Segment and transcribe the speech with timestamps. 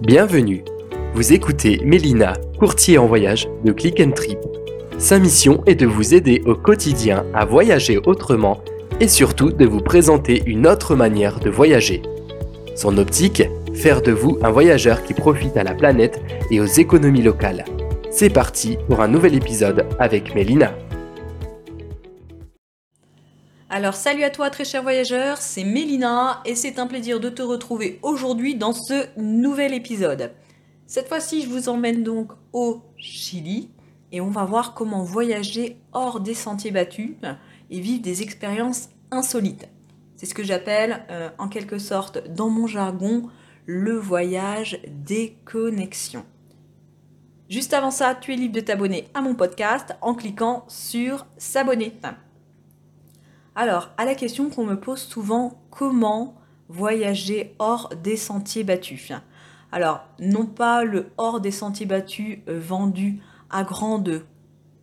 [0.00, 0.62] Bienvenue.
[1.12, 4.38] Vous écoutez Mélina, courtier en voyage de Click and Trip.
[4.96, 8.62] Sa mission est de vous aider au quotidien à voyager autrement
[9.00, 12.02] et surtout de vous présenter une autre manière de voyager.
[12.76, 13.42] Son optique
[13.74, 16.20] Faire de vous un voyageur qui profite à la planète
[16.52, 17.64] et aux économies locales.
[18.10, 20.74] C'est parti pour un nouvel épisode avec Mélina.
[23.78, 27.42] Alors salut à toi très cher voyageur, c'est Mélina et c'est un plaisir de te
[27.42, 30.32] retrouver aujourd'hui dans ce nouvel épisode.
[30.88, 33.70] Cette fois-ci je vous emmène donc au Chili
[34.10, 37.14] et on va voir comment voyager hors des sentiers battus
[37.70, 39.68] et vivre des expériences insolites.
[40.16, 43.28] C'est ce que j'appelle euh, en quelque sorte dans mon jargon
[43.64, 46.26] le voyage des connexions.
[47.48, 51.92] Juste avant ça, tu es libre de t'abonner à mon podcast en cliquant sur s'abonner.
[53.60, 56.36] Alors, à la question qu'on me pose souvent, comment
[56.68, 59.10] voyager hors des sentiers battus?
[59.72, 64.22] Alors, non pas le hors des sentiers battus euh, vendu à grande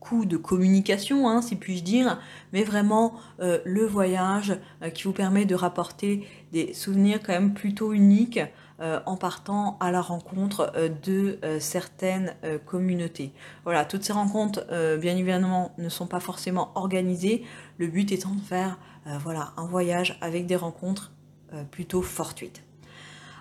[0.01, 2.19] coût de communication, hein, si puis-je dire,
[2.51, 7.53] mais vraiment euh, le voyage euh, qui vous permet de rapporter des souvenirs quand même
[7.53, 8.41] plutôt uniques
[8.81, 13.31] euh, en partant à la rencontre euh, de euh, certaines communautés.
[13.63, 14.65] Voilà, toutes ces rencontres,
[14.97, 17.45] bien évidemment, ne sont pas forcément organisées.
[17.77, 18.77] Le but étant de faire
[19.19, 21.11] voilà, un voyage avec des rencontres
[21.71, 22.63] plutôt fortuites.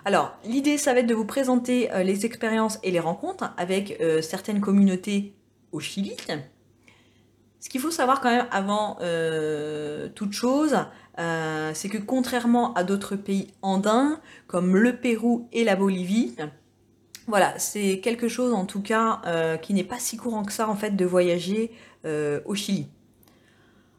[0.05, 4.61] Alors, l'idée, ça va être de vous présenter les expériences et les rencontres avec certaines
[4.61, 5.35] communautés
[5.71, 6.15] au Chili.
[7.59, 8.97] Ce qu'il faut savoir quand même avant
[10.15, 10.77] toute chose,
[11.17, 16.35] euh, c'est que contrairement à d'autres pays andins, comme le Pérou et la Bolivie,
[17.27, 20.69] voilà, c'est quelque chose en tout cas euh, qui n'est pas si courant que ça
[20.69, 21.71] en fait de voyager
[22.05, 22.87] euh, au Chili.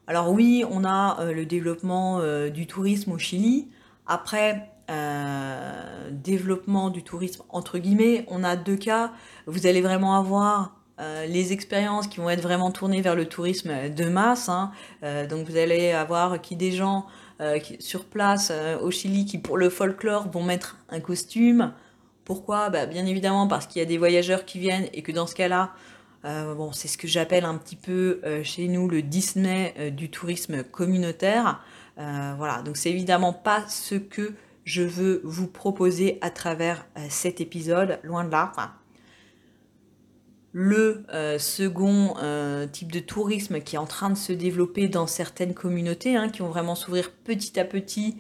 [0.07, 3.69] Alors oui, on a le développement du tourisme au Chili.
[4.07, 4.71] Après,
[6.13, 9.13] développement du tourisme entre guillemets, on a deux cas.
[9.49, 14.05] Vous allez vraiment avoir les expériences qui vont être vraiment tournées vers le tourisme de
[14.07, 14.49] masse.
[14.49, 14.73] Hein.
[15.29, 17.07] donc vous allez avoir qui des gens
[17.43, 21.73] euh, sur place euh, au Chili qui pour le folklore vont mettre un costume.
[22.25, 22.71] Pourquoi?
[22.71, 25.35] Bah, Bien évidemment parce qu'il y a des voyageurs qui viennent et que dans ce
[25.35, 25.73] cas-là,
[26.25, 30.65] euh, bon, c'est ce que j'appelle un petit peu chez nous le Disney du tourisme
[30.65, 31.61] communautaire.
[31.97, 34.33] voilà, donc c'est évidemment pas ce que
[34.65, 38.53] je veux vous proposer à travers cet épisode, loin de là.
[40.59, 45.07] Le euh, second euh, type de tourisme qui est en train de se développer dans
[45.07, 48.17] certaines communautés, hein, qui vont vraiment s'ouvrir petit à petit,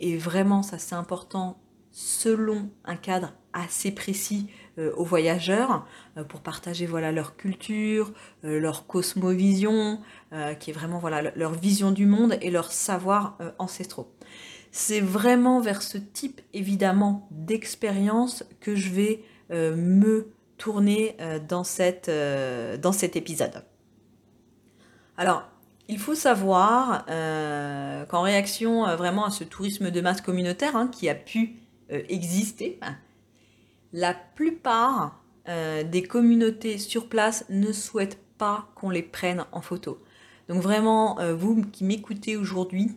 [0.00, 1.60] et vraiment, ça c'est important,
[1.92, 4.48] selon un cadre assez précis
[4.78, 5.86] euh, aux voyageurs,
[6.28, 10.00] pour partager voilà, leur culture, leur cosmovision,
[10.58, 14.12] qui est vraiment voilà, leur vision du monde et leur savoir ancestraux.
[14.72, 21.38] C'est vraiment vers ce type évidemment d'expérience que je vais me tourner euh,
[22.08, 23.64] euh, dans cet épisode.
[25.16, 25.44] Alors,
[25.88, 31.08] il faut savoir euh, qu'en réaction vraiment à ce tourisme de masse communautaire hein, qui
[31.08, 31.56] a pu
[31.88, 32.96] exister, hein,
[33.92, 40.02] la plupart des communautés sur place ne souhaitent pas qu'on les prenne en photo.
[40.48, 42.90] Donc vraiment, vous qui m'écoutez aujourd'hui,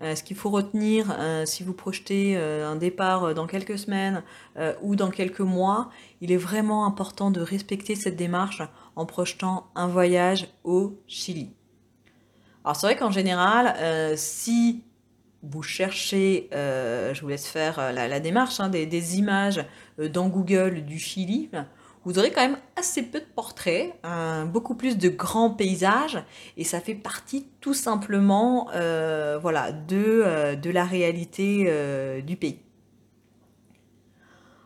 [0.00, 4.22] ce qu'il faut retenir euh, si vous projetez euh, un départ dans quelques semaines
[4.82, 5.90] ou dans quelques mois,
[6.20, 8.62] il est vraiment important de respecter cette démarche
[8.94, 11.50] en projetant un voyage au Chili.
[12.64, 13.76] Alors c'est vrai qu'en général,
[14.16, 14.82] si
[15.42, 19.64] vous cherchez, je vous laisse faire la, démarche, hein, des, images
[19.98, 21.50] dans Google du Chili,
[22.06, 23.92] vous aurez quand même assez peu de portraits,
[24.52, 26.22] beaucoup plus de grands paysages,
[26.56, 32.36] et ça fait partie tout simplement euh, voilà, de, euh, de, la réalité euh, du
[32.36, 32.60] pays.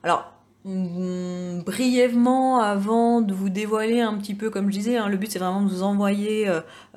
[0.03, 0.35] Alors,
[0.65, 5.31] mm, brièvement, avant de vous dévoiler un petit peu, comme je disais, hein, le but
[5.33, 6.47] c'est vraiment de vous envoyer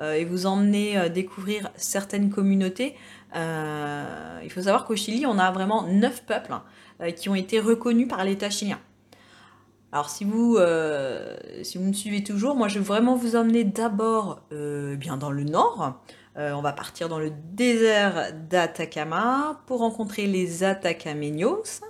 [0.01, 2.95] et vous emmener découvrir certaines communautés.
[3.33, 8.09] il faut savoir qu'au Chili, on a vraiment neuf peuples hein, qui ont été reconnus
[8.09, 8.79] par l'État chilien.
[9.93, 13.63] Alors si vous, euh, si vous me suivez toujours, moi je vais vraiment vous emmener
[13.63, 16.01] d'abord euh, bien dans le nord.
[16.35, 21.81] Euh, on va partir dans le désert d'Atacama pour rencontrer les Atacameños.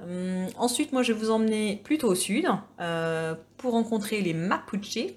[0.00, 2.46] Hum, ensuite, moi je vais vous emmener plutôt au sud
[3.56, 5.16] pour rencontrer les Mapuche.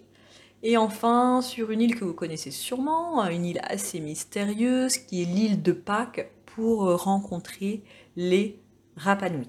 [0.64, 5.26] Et enfin, sur une île que vous connaissez sûrement, une île assez mystérieuse qui est
[5.26, 7.84] l'île de Pâques pour rencontrer
[8.16, 8.60] les
[8.98, 9.48] Rapanui.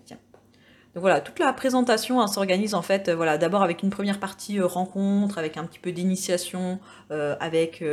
[0.95, 4.19] Donc voilà, toute la présentation hein, s'organise en fait, euh, voilà, d'abord avec une première
[4.19, 6.81] partie euh, rencontre, avec un petit peu d'initiation,
[7.13, 7.85] euh, avec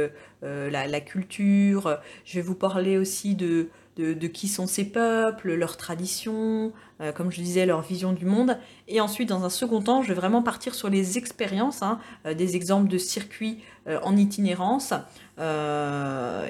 [0.42, 2.00] la, culture.
[2.26, 6.72] Je vais vous parler aussi de, de, qui sont ces peuples, leurs traditions,
[7.16, 8.58] comme je disais, leur vision du monde.
[8.88, 12.56] Et ensuite, dans un second temps, je vais vraiment partir sur les expériences, hein, des
[12.56, 13.64] exemples de circuits
[14.04, 14.94] en itinérance,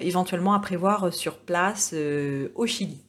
[0.01, 1.93] éventuellement à prévoir sur place
[2.55, 3.06] au Chili.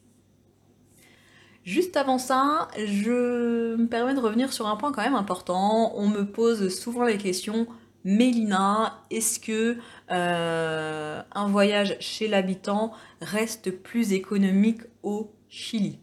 [1.69, 5.93] Juste avant ça, je me permets de revenir sur un point quand même important.
[5.97, 7.67] On me pose souvent la question,
[8.05, 9.76] Mélina, est-ce que
[10.11, 15.99] euh, un voyage chez l'habitant reste plus économique au Chili?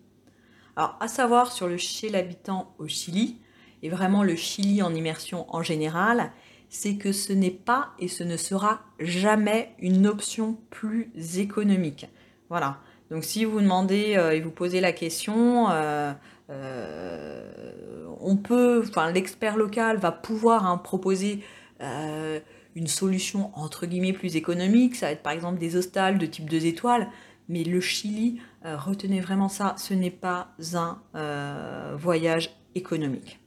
[0.75, 3.39] Alors, à savoir sur le chez l'habitant au Chili,
[3.81, 6.31] et vraiment le Chili en immersion en général,
[6.69, 11.09] c'est que ce n'est pas et ce ne sera jamais une option plus
[11.39, 12.05] économique.
[12.49, 12.77] Voilà.
[13.15, 16.11] Donc si vous demandez euh, et vous posez la question, euh,
[16.49, 21.39] euh, on peut, enfin l'expert local va pouvoir hein, proposer
[21.79, 24.97] une solution entre guillemets plus économique.
[24.97, 27.07] Ça va être par exemple des hostales de type 2 étoiles.
[27.47, 33.39] Mais le Chili, retenez vraiment ça, ce n'est pas un voyage économique.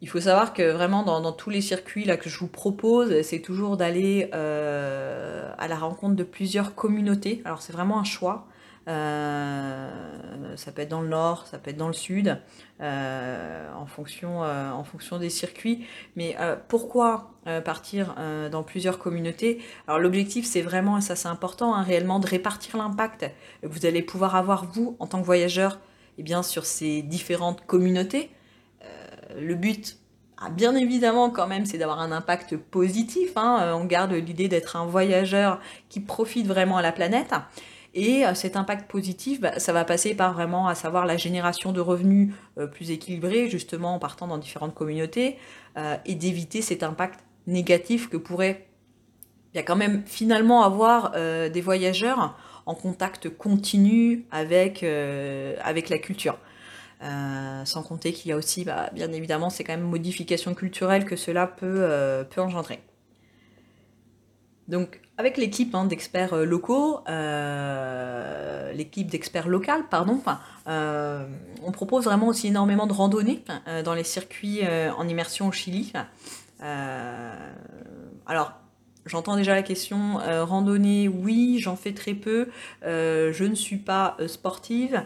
[0.00, 3.40] Il faut savoir que vraiment dans, tous les circuits là, que je vous propose, c'est
[3.40, 7.42] toujours d'aller euh, à la rencontre de plusieurs communautés.
[7.44, 8.46] Alors c'est vraiment un choix.
[8.86, 12.40] Euh, ça peut être dans le nord, ça peut être dans le sud,
[12.80, 15.84] euh, en, fonction, en fonction des circuits.
[16.14, 16.36] Mais
[16.68, 17.32] pourquoi
[17.64, 18.14] partir
[18.52, 19.60] dans plusieurs communautés?
[19.88, 23.28] Alors l'objectif c'est vraiment, et ça c'est important, hein, réellement de répartir l'impact
[23.62, 25.80] que vous allez pouvoir avoir vous en tant que voyageur
[26.16, 28.30] et eh bien, sur ces différentes communautés
[29.36, 29.98] le but,
[30.40, 33.32] ah, bien évidemment, quand même, c'est d'avoir un impact positif.
[33.34, 33.58] Hein.
[33.60, 37.34] Euh, on garde l'idée d'être un voyageur qui profite vraiment à la planète.
[37.94, 41.72] Et euh, cet impact positif, bah, ça va passer par vraiment à savoir la génération
[41.72, 45.38] de revenus euh, plus équilibrés, justement en partant dans différentes communautés,
[46.06, 48.66] et d'éviter cet impact négatif que pourrait
[49.54, 52.36] a quand même finalement avoir des voyageurs
[52.66, 56.36] en contact continu avec la culture.
[57.02, 61.04] Euh, sans compter qu'il y a aussi, bah, bien évidemment, c'est quand même modification culturelle
[61.04, 62.80] que cela peut, euh, engendrer.
[64.66, 67.00] Donc, avec l'équipe hein, d'experts euh, locaux,
[68.74, 70.20] l'équipe d'experts locales, pardon,
[70.66, 73.44] on propose vraiment aussi énormément de randonnées
[73.84, 75.92] dans les circuits en immersion au Chili.
[78.26, 78.52] alors,
[79.08, 82.48] J'entends déjà la question euh, randonnée, oui, j'en fais très peu,
[82.84, 85.02] euh, je ne suis pas euh, sportive,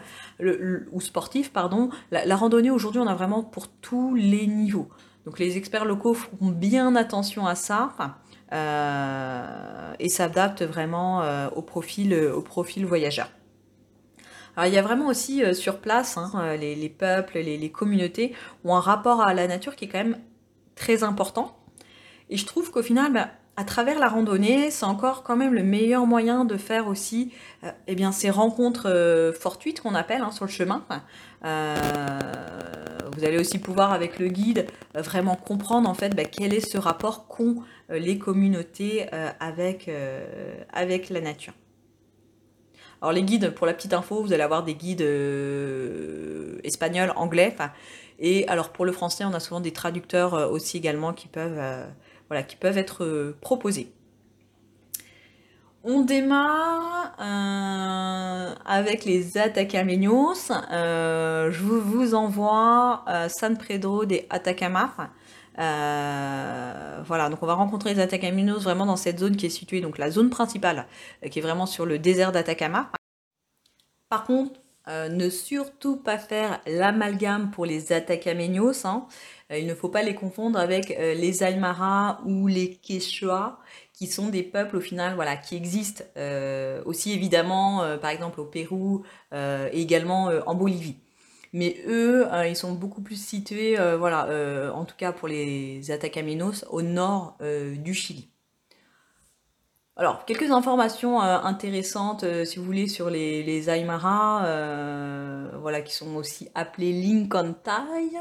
[0.91, 1.89] ou sportif, pardon.
[2.11, 4.89] La, randonnée aujourd'hui, on a vraiment pour tous les niveaux.
[5.25, 7.93] Donc les experts locaux font bien attention à ça
[9.99, 11.23] et s'adaptent vraiment
[11.55, 13.29] au, profil, au profil voyageur.
[14.57, 18.35] Alors il y a vraiment aussi sur place, hein, les, peuples, les, communautés
[18.65, 20.19] ont un rapport à la nature qui est quand même
[20.75, 21.57] très important.
[22.29, 25.63] Et je trouve qu'au final, bah, à travers la randonnée, c'est encore quand même le
[25.63, 27.31] meilleur moyen de faire aussi
[27.63, 30.83] euh, eh bien, ces rencontres euh, fortuites qu'on appelle hein, sur le chemin.
[31.45, 31.75] Euh,
[33.15, 34.65] vous allez aussi pouvoir avec le guide
[34.95, 37.57] vraiment comprendre en fait bah, quel est ce rapport qu'ont
[37.89, 39.05] les communautés
[39.39, 39.91] avec,
[40.71, 41.53] avec la nature.
[43.01, 45.05] Alors les guides, pour la petite info, vous allez avoir des guides
[46.63, 47.55] espagnols, anglais.
[48.17, 51.59] Et alors pour le français, on a souvent des traducteurs aussi également qui peuvent
[52.41, 53.91] qui peuvent être euh, proposés.
[55.83, 60.49] On démarre euh, avec les Atacameños.
[60.71, 64.93] Euh, je vous envoie San Pedro de Atacama.
[65.57, 69.97] voilà, donc on va rencontrer les Atacameños vraiment dans cette zone qui est située, donc
[69.97, 70.87] la zone principale,
[71.29, 72.89] qui est vraiment sur le désert d'Atacama.
[74.07, 78.85] Par contre, ne surtout pas faire l'amalgame pour les Atacameños.
[78.85, 79.07] Hein.
[79.53, 83.59] Euh, il ne faut pas les confondre avec euh, les Aymara ou les Quechua,
[83.93, 88.45] qui sont des peuples au final voilà, qui existent euh, aussi évidemment par exemple au
[88.45, 90.97] Pérou et également en Bolivie.
[91.53, 96.81] Mais eux, ils sont beaucoup plus situés, voilà, en tout cas pour les Atacamenos, au
[96.81, 97.37] nord
[97.77, 98.32] du Chili.
[99.95, 105.93] Alors, quelques informations euh, intéressantes, euh, si vous voulez, sur les, Aymara, euh, voilà, qui
[105.93, 108.17] sont aussi appelés Linkontai.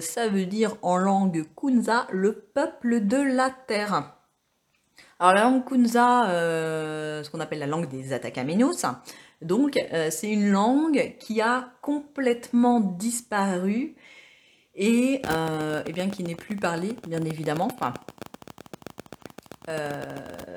[0.00, 4.16] ça veut dire en langue Kunza, le peuple de la terre.
[5.20, 6.24] Alors, la langue Kunza,
[7.22, 8.84] ce qu'on appelle la langue des Atacamenos,
[9.42, 9.78] donc,
[10.10, 13.94] c'est une langue qui a complètement disparu
[14.74, 15.22] et,
[15.94, 17.68] bien, qui n'est plus parlée, bien évidemment.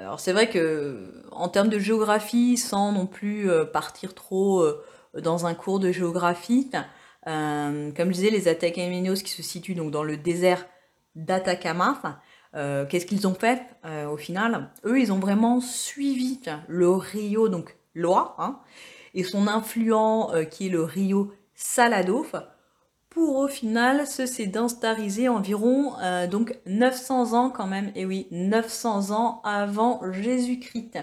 [0.01, 4.83] Alors c'est vrai que en termes de géographie, sans non plus euh, partir trop euh,
[5.19, 6.69] dans un cours de géographie,
[7.25, 10.65] comme je disais, les Atacamenos qui se situent donc dans le désert
[11.15, 12.19] d'Atacama,
[12.53, 13.61] qu'est-ce qu'ils ont fait
[14.11, 14.71] au final?
[14.85, 18.59] Eux, ils ont vraiment suivi le rio, donc Loa, hein,
[19.13, 22.25] et son influent qui est le Rio Salado,
[23.13, 25.93] pour au final se sédentariser environ
[26.29, 30.99] donc 900 ans quand même, et oui, 900 ans avant Jésus-Christ.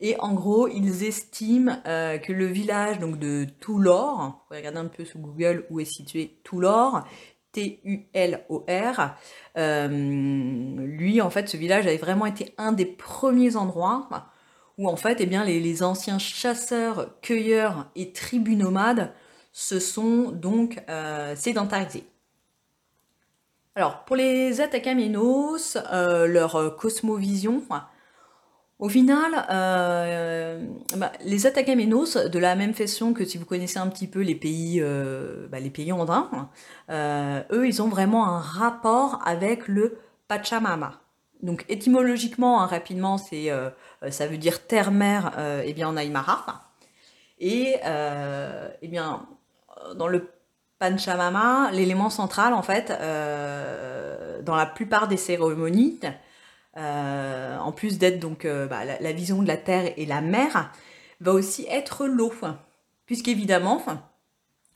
[0.00, 4.86] Et en gros, ils estiment que le village donc de Toulor, vous pouvez regarder un
[4.86, 7.04] peu sur Google où est situé Toulor,
[7.54, 9.16] T-U-L-O-R.
[9.56, 14.08] Euh, lui, en fait, ce village avait vraiment été un des premiers endroits
[14.76, 19.12] où, en fait, eh bien, les, anciens chasseurs, cueilleurs et tribus nomades
[19.54, 22.04] se sont donc euh, sédentarisés.
[23.74, 27.62] Alors, pour les Atacamenos, euh, leur cosmovision,
[28.80, 33.86] au final, euh, bah, les Atacamenos, de la même façon que si vous connaissez un
[33.86, 35.58] petit peu les pays, euh, bah,
[35.92, 36.50] andins,
[36.90, 41.00] euh, eux, ils ont vraiment un rapport avec le Pachamama.
[41.42, 43.50] Donc étymologiquement, hein, rapidement, c'est,
[44.10, 45.32] ça veut dire terre-mère
[45.64, 46.72] eh bien, en Aymara.
[47.38, 49.26] Et eh bien,
[49.96, 50.30] dans le
[50.78, 52.92] Pachamama, l'élément central, en fait,
[54.42, 56.00] dans la plupart des cérémonies,
[56.76, 60.72] euh, en plus d'être donc euh, bah, la, vision de la terre et la mer,
[61.20, 62.32] va aussi être l'eau.
[63.06, 63.82] Puisqu'évidemment,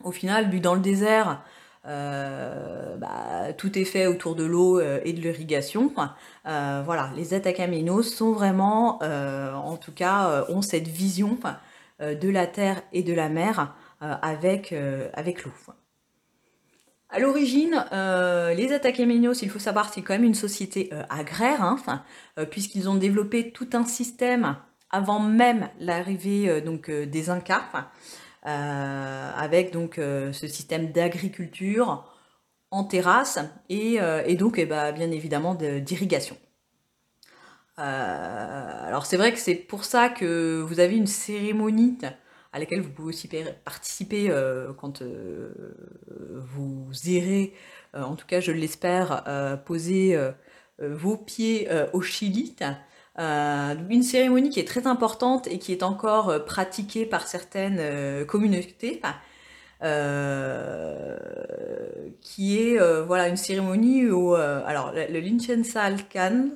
[0.03, 1.43] au final, dans le désert,
[1.85, 5.91] euh, bah, tout est fait autour de l'eau et de l'irrigation.
[6.45, 11.37] voilà, les Atacamenos sont vraiment, en tout cas, ont cette vision
[11.99, 14.73] de la terre et de la mer avec,
[15.13, 15.51] avec l'eau.
[17.11, 21.63] À l'origine, euh, les Atacamenos, il faut savoir, c'est quand même une société euh, agraire,
[21.63, 22.03] hein,
[22.37, 24.57] euh, puisqu'ils ont développé tout un système
[24.91, 26.61] avant même l'arrivée
[27.05, 27.91] des Incas,
[28.41, 32.11] avec donc ce système d'agriculture
[32.71, 33.37] en terrasse
[33.69, 33.99] et,
[34.35, 36.35] donc eh ben, bien évidemment d'irrigation.
[37.77, 41.99] alors c'est vrai que c'est pour ça que vous avez une cérémonie
[42.51, 43.29] à laquelle vous pouvez aussi
[43.63, 45.53] participer euh, quand euh,
[46.09, 47.53] vous irez,
[47.95, 49.23] euh, en tout cas je l'espère,
[49.65, 50.17] poser
[50.79, 52.55] vos pieds au Chili.
[53.17, 59.01] une cérémonie qui est très importante et qui est encore pratiquée par certaines communautés.
[62.21, 66.49] qui est voilà une cérémonie où alors le Linchensalkan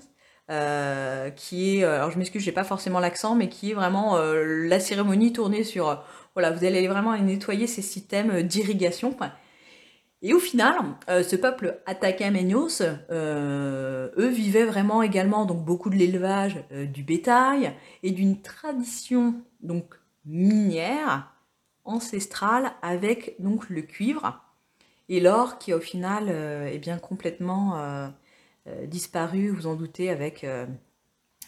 [0.52, 4.18] euh, qui est, euh, alors je m'excuse, j'ai pas forcément l'accent, mais qui est vraiment
[4.18, 9.16] euh, la cérémonie tournée sur, voilà, vous allez vraiment nettoyer ces systèmes d'irrigation.
[10.22, 10.76] Et au final,
[11.08, 17.74] ce peuple Atacamenos, eux vivaient vraiment également donc beaucoup de l'élevage du bétail
[18.04, 19.96] et d'une tradition donc
[20.26, 21.30] minière
[21.84, 24.42] ancestrale avec donc le cuivre
[25.10, 28.14] et l'or qui au final est bien complètement
[28.86, 30.66] disparu, vous en doutez, avec, euh,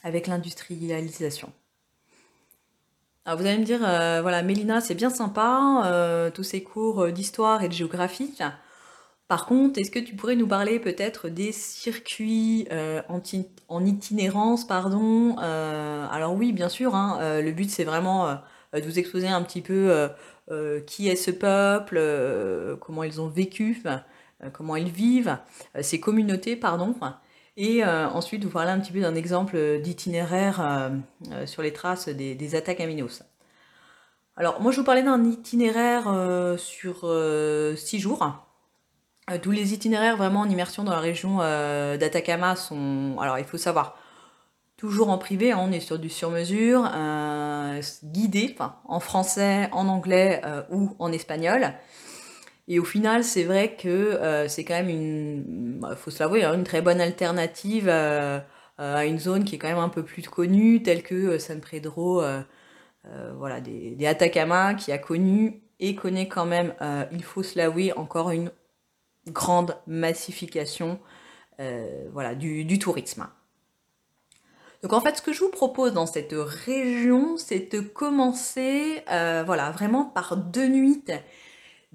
[0.03, 1.51] avec l'industrialisation.
[3.25, 7.63] Alors vous allez me dire, euh, voilà, Mélina, c'est bien sympa, tous ces cours d'histoire
[7.63, 8.37] et de géographie.
[9.27, 12.67] Par contre, est-ce que tu pourrais nous parler peut-être des circuits
[13.09, 18.37] en, itinérance, pardon Alors oui, bien sûr, hein, le but c'est vraiment
[18.73, 20.09] de vous exposer un petit peu
[20.85, 23.97] qui est ce peuple, comment ils ont vécu, euh,
[24.51, 25.37] comment ils vivent,
[25.75, 26.95] euh, ces communautés, pardon.
[27.57, 30.91] Et euh, ensuite, vous parler un petit peu d'un exemple d'itinéraire
[31.45, 33.23] sur les traces des, attaques à.
[34.35, 36.03] Alors, moi, je vous parlais d'un itinéraire
[36.57, 37.09] sur
[37.77, 38.45] six jours.
[39.41, 43.15] tous les itinéraires vraiment en immersion dans la région d'Atacama sont.
[43.21, 43.97] Alors, il faut savoir,
[44.75, 46.91] toujours en privé, hein, on est sur du sur-mesure,
[48.03, 51.73] guidé, en français, en anglais ou en espagnol.
[52.67, 56.81] Et au final, c'est vrai que euh, c'est quand même une, bah, faut hein, très
[56.81, 58.39] bonne alternative euh,
[58.77, 61.61] à une zone qui est quand même un peu plus connue, telle que euh, San
[61.61, 62.23] Pedro,
[63.37, 66.73] voilà, des, Atacama, qui a connu et connaît quand même,
[67.11, 68.51] il faut se l'avouer, encore une
[69.27, 70.99] grande massification
[72.11, 73.27] voilà, du, du, tourisme.
[74.81, 79.69] Donc en fait, ce que je vous propose dans cette région, c'est de commencer voilà,
[79.69, 81.03] vraiment par deux nuits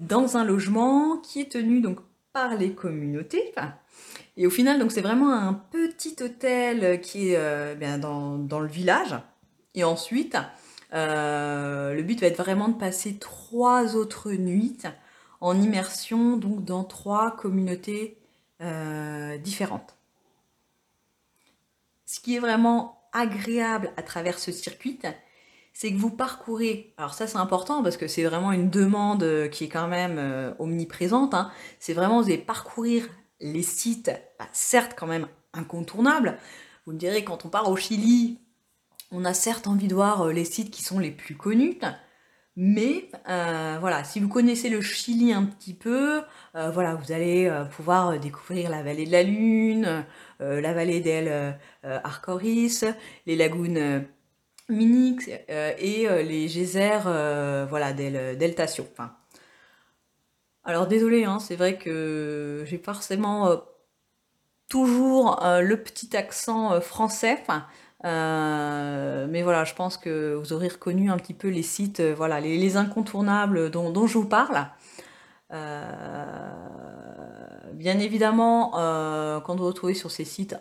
[0.01, 1.99] dans un logement qui est tenu donc
[2.33, 3.53] par les communautés.
[4.35, 8.67] Et au final, donc c'est vraiment un petit hôtel qui est euh, bien dans, le
[8.67, 9.15] village.
[9.75, 10.37] Et ensuite,
[10.93, 14.81] euh, le but va être vraiment de passer trois autres nuits
[15.39, 18.17] en immersion donc dans trois communautés
[18.61, 19.95] euh, différentes.
[22.05, 24.99] Ce qui est vraiment agréable à travers ce circuit,
[25.81, 29.47] c'est que vous parcourez, alors ça c'est important parce que c'est vraiment une demande euh,
[29.47, 31.49] qui est quand même euh, omniprésente, hein.
[31.79, 33.09] c'est vraiment vous allez parcourir
[33.39, 36.37] les sites, bah, certes quand même incontournables.
[36.85, 38.37] Vous me direz, quand on part au Chili,
[39.11, 41.79] on a certes envie de voir les sites qui sont les plus connus,
[42.55, 46.21] mais voilà, si vous connaissez le Chili un petit peu,
[46.53, 50.05] voilà, vous allez pouvoir découvrir la vallée de la Lune,
[50.39, 52.85] la vallée d'El Arcoris,
[53.25, 54.05] les lagunes
[54.71, 57.03] Minix et les geysers
[57.69, 58.55] voilà, d'El.
[58.91, 59.15] Enfin,
[60.63, 63.57] alors désolé, hein, c'est vrai que j'ai forcément euh,
[64.69, 67.43] toujours euh, le petit accent euh, français.
[68.03, 72.77] mais voilà, je pense que vous aurez reconnu un petit peu les sites, voilà, les,
[72.77, 74.67] incontournables dont, je vous parle.
[77.73, 78.71] bien évidemment,
[79.43, 80.55] quand vous retrouvez sur ces sites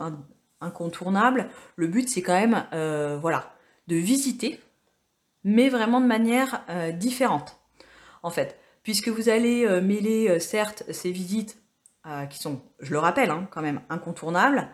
[0.60, 2.64] incontournables, le but c'est quand même,
[3.20, 3.52] voilà,
[3.86, 4.60] de visiter,
[5.44, 6.64] mais vraiment de manière
[6.98, 7.60] différente.
[8.22, 11.58] En fait, puisque vous allez euh, mêler euh, certes ces visites
[12.06, 14.68] euh, qui sont, je le rappelle, hein, quand même incontournables,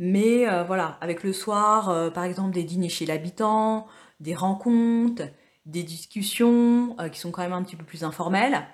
[0.00, 3.88] mais voilà, avec le soir, par exemple, des dîners chez l'habitant,
[4.20, 5.24] des rencontres,
[5.66, 8.64] des discussions qui sont quand même un petit peu plus informelles.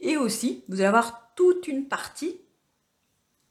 [0.00, 2.40] Et aussi, vous allez avoir toute une partie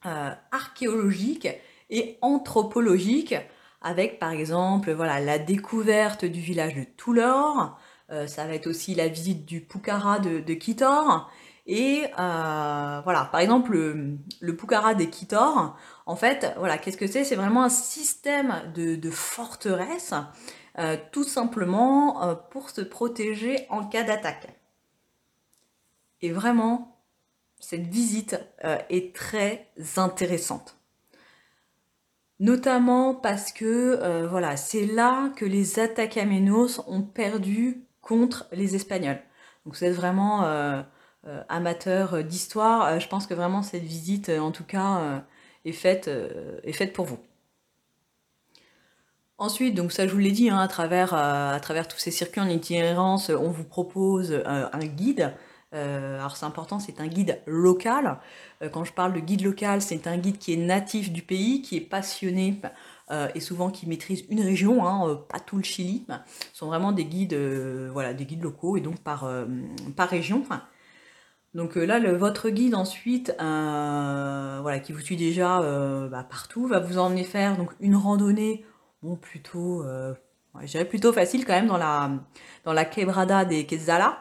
[0.02, 1.48] archéologique
[1.92, 3.36] et anthropologique
[3.84, 7.78] avec par exemple voilà, la découverte du village de Toulor,
[8.12, 11.32] euh, ça va être aussi la visite du Pucara de, Kitor.
[11.66, 17.08] Et euh, voilà, par exemple, le, le Pucara des Kitor, en fait, voilà, qu'est-ce que
[17.08, 17.24] c'est?
[17.24, 20.14] C'est vraiment un système de, forteresse,
[20.80, 24.48] euh, tout simplement pour se protéger en cas d'attaque.
[26.22, 27.02] Et vraiment,
[27.60, 28.38] cette visite
[28.90, 30.78] est très intéressante.
[32.44, 39.20] Notamment parce que voilà, c'est là que les Atacamenos ont perdu contre les Espagnols.
[39.66, 40.82] Donc vous êtes vraiment euh,
[41.26, 45.24] euh, amateur d'histoire, euh, je pense que vraiment cette visite, en tout cas,
[45.66, 46.10] est, faite,
[46.64, 47.20] est faite pour vous.
[49.40, 52.42] Ensuite, donc ça je vous l'ai dit, hein, à, travers, à travers tous ces circuits
[52.42, 55.34] en itinérance, on vous propose un guide.
[55.74, 58.20] Alors c'est important, c'est un guide local.
[58.72, 61.78] quand je parle de guide local, c'est un guide qui est natif du pays, qui
[61.78, 62.60] est passionné
[63.12, 66.06] euh, et souvent qui maîtrisent une région, hein, euh, pas tout le Chili,
[66.54, 69.28] Ce sont vraiment des guides, euh, voilà, des guides locaux et donc par,
[70.10, 70.44] région.
[71.54, 75.60] Donc là, votre guide ensuite, voilà, qui vous suit déjà
[76.10, 78.66] bah, partout, va vous emmener faire donc une randonnée,
[79.04, 79.84] bon plutôt,
[80.90, 84.20] plutôt facile quand même dans la quebrada des Quetzala,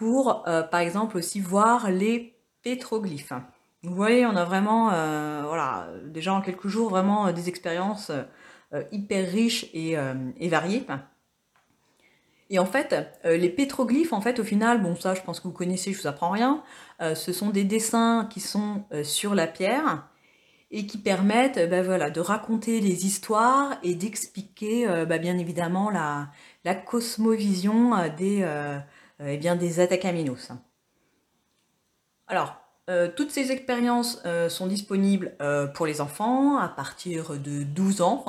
[0.00, 3.34] pour par exemple aussi voir les pétroglyphes.
[3.82, 8.10] Vous voyez, on a vraiment, euh, voilà, déjà en quelques jours, vraiment euh, des expériences
[8.74, 9.96] euh, hyper riches et,
[10.48, 10.86] variées.
[12.50, 15.54] Et en fait, les pétroglyphes, en fait, au final, bon, ça, je pense que vous
[15.54, 16.62] connaissez, je vous apprends rien.
[17.00, 20.08] ce sont des dessins qui sont sur la pierre
[20.72, 26.30] et qui permettent, ben voilà, de raconter les histoires et d'expliquer, ben, bien évidemment, la,
[26.64, 28.44] la cosmovision des,
[29.26, 30.50] eh bien, des Atacaminos.
[32.28, 37.62] Alors, euh, toutes ces expériences euh, sont disponibles euh, pour les enfants à partir de
[37.62, 38.24] 12 ans.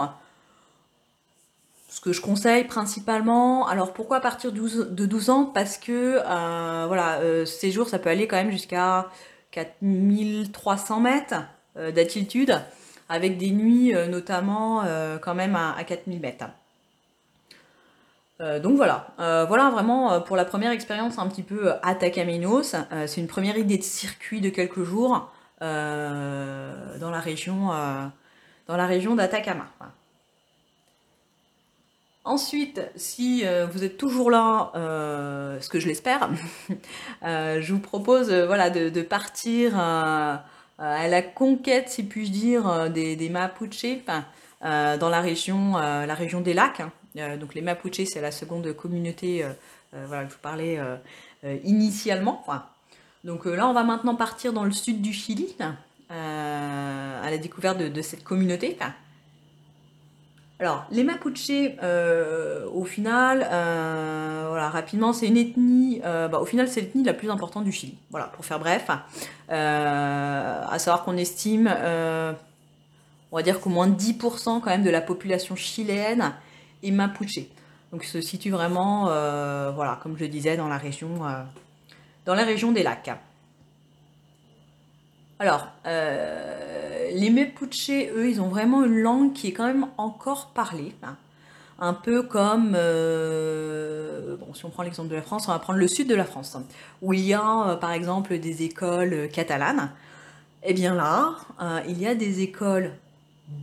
[1.89, 5.45] Ce que je conseille principalement, alors pourquoi à partir de 12 ans?
[5.45, 6.21] Parce que
[6.87, 9.09] voilà, ces jours ça peut aller quand même jusqu'à
[9.51, 11.35] 4300 mètres
[11.75, 12.57] d'altitude,
[13.09, 14.85] avec des nuits notamment
[15.21, 16.45] quand même à, à 4000 mètres.
[18.41, 22.75] Euh, donc voilà, euh, voilà vraiment euh, pour la première expérience un petit peu Atacaminos.
[23.05, 27.69] c'est une première idée de circuit de quelques jours dans la région,
[29.15, 29.67] d'Atacama.
[32.23, 36.29] Ensuite, si vous êtes toujours là, ce que je l'espère,
[37.21, 40.43] je vous propose voilà, de, partir à
[40.79, 43.85] la conquête, si puis-je dire, des, des Mapuche
[44.63, 46.81] dans la région, des lacs.
[46.81, 49.49] Euh, donc les Mapuches, c'est la seconde communauté euh,
[49.93, 50.79] euh, voilà, que je vous parlais
[51.63, 52.43] initialement.
[53.23, 55.55] donc là, on va maintenant partir dans le sud du Chili,
[56.09, 58.77] à la découverte de, cette communauté.
[60.59, 61.51] Alors, les Mapuches,
[62.73, 67.65] au final, voilà, rapidement, c'est une ethnie, bah, au final, c'est l'ethnie la plus importante
[67.65, 67.97] du Chili.
[68.11, 68.89] Voilà, pour faire bref.
[69.49, 75.55] à savoir qu'on estime, on va dire qu'au moins 10% quand même de la population
[75.55, 76.33] chiléenne
[76.83, 77.39] et Mapuche.
[77.91, 81.43] Donc se situe vraiment, euh, voilà, comme je disais, dans la région, euh,
[82.25, 83.11] dans la région des lacs.
[85.39, 90.51] Alors, euh, les Mapuche, eux, ils ont vraiment une langue qui est quand même encore
[90.53, 90.95] parlée.
[91.03, 91.17] Hein.
[91.79, 95.87] Un peu comme, bon, si on prend l'exemple de la France, on va prendre le
[95.87, 96.63] sud de la France, hein,
[97.01, 99.91] où il y a, par exemple, des écoles catalanes.
[100.61, 101.37] Eh bien là,
[101.87, 102.93] il y a des écoles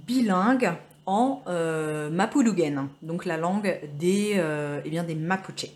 [0.05, 0.73] bilingues
[1.09, 1.43] en
[2.11, 4.41] Mapulugen, donc la langue des,
[4.85, 5.67] eh bien, des Mapuche.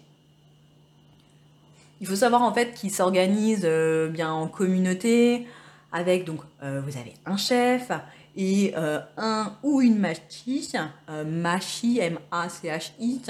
[2.01, 3.67] Il faut savoir en fait qu'ils s'organisent
[4.11, 5.47] bien en communauté,
[5.91, 7.91] avec donc vous avez un chef
[8.37, 10.71] et euh, un ou une machi,
[11.11, 13.21] euh, machi, M-A-C-H-I,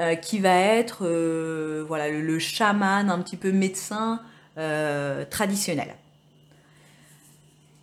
[0.00, 1.06] euh, qui va être
[1.86, 4.20] voilà, le, chaman, un petit peu médecin
[5.30, 5.94] traditionnel.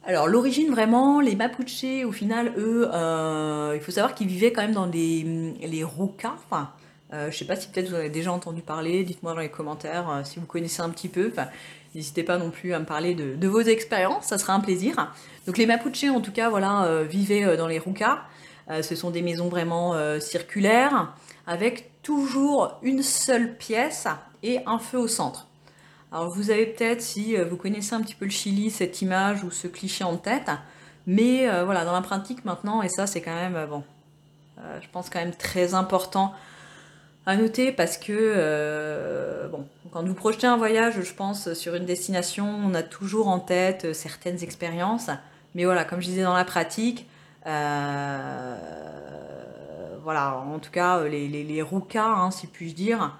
[0.05, 2.89] Alors l'origine vraiment, les Mapuche, au final, eux,
[3.75, 6.71] il faut savoir qu'ils vivaient quand même dans les, Ruka, enfin,
[7.11, 10.21] je ne sais pas si peut-être vous avez déjà entendu parler, dites-moi dans les commentaires
[10.23, 11.31] si vous connaissez un petit peu.
[11.93, 15.13] N'hésitez pas non plus à me parler de, vos expériences, ça sera un plaisir.
[15.45, 18.23] Donc les Mapuche, en tout cas, voilà, euh, vivaient euh, dans les rucas.
[18.69, 21.13] Euh, ce sont des maisons vraiment circulaires,
[21.47, 24.07] avec toujours une seule pièce
[24.43, 25.47] et un feu au centre.
[26.11, 29.51] Alors vous avez peut-être, si vous connaissez un petit peu le Chili, cette image ou
[29.51, 30.49] ce cliché en tête,
[31.07, 33.83] mais voilà, dans la pratique maintenant, et ça c'est quand même, bon,
[34.81, 36.33] je pense quand même très important
[37.25, 41.85] à noter parce que, euh, bon, quand vous projetez un voyage, je pense, sur une
[41.85, 45.09] destination, on a toujours en tête euh, certaines expériences.
[45.53, 47.07] Mais voilà, comme je disais dans la pratique,
[47.45, 48.55] euh,
[50.03, 53.17] voilà, en tout cas, les, les, roucas, hein, si puis-je dire,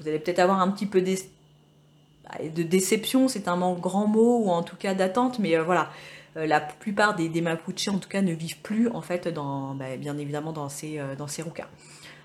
[0.00, 4.62] vous allez peut-être avoir un petit peu de déception, c'est un grand mot, ou en
[4.62, 5.90] tout cas d'attente, mais voilà,
[6.38, 9.96] euh, la plupart des, des, en tout cas, ne vivent plus, en fait, dans, bah,
[9.98, 11.68] bien évidemment, dans ces, euh, roucas.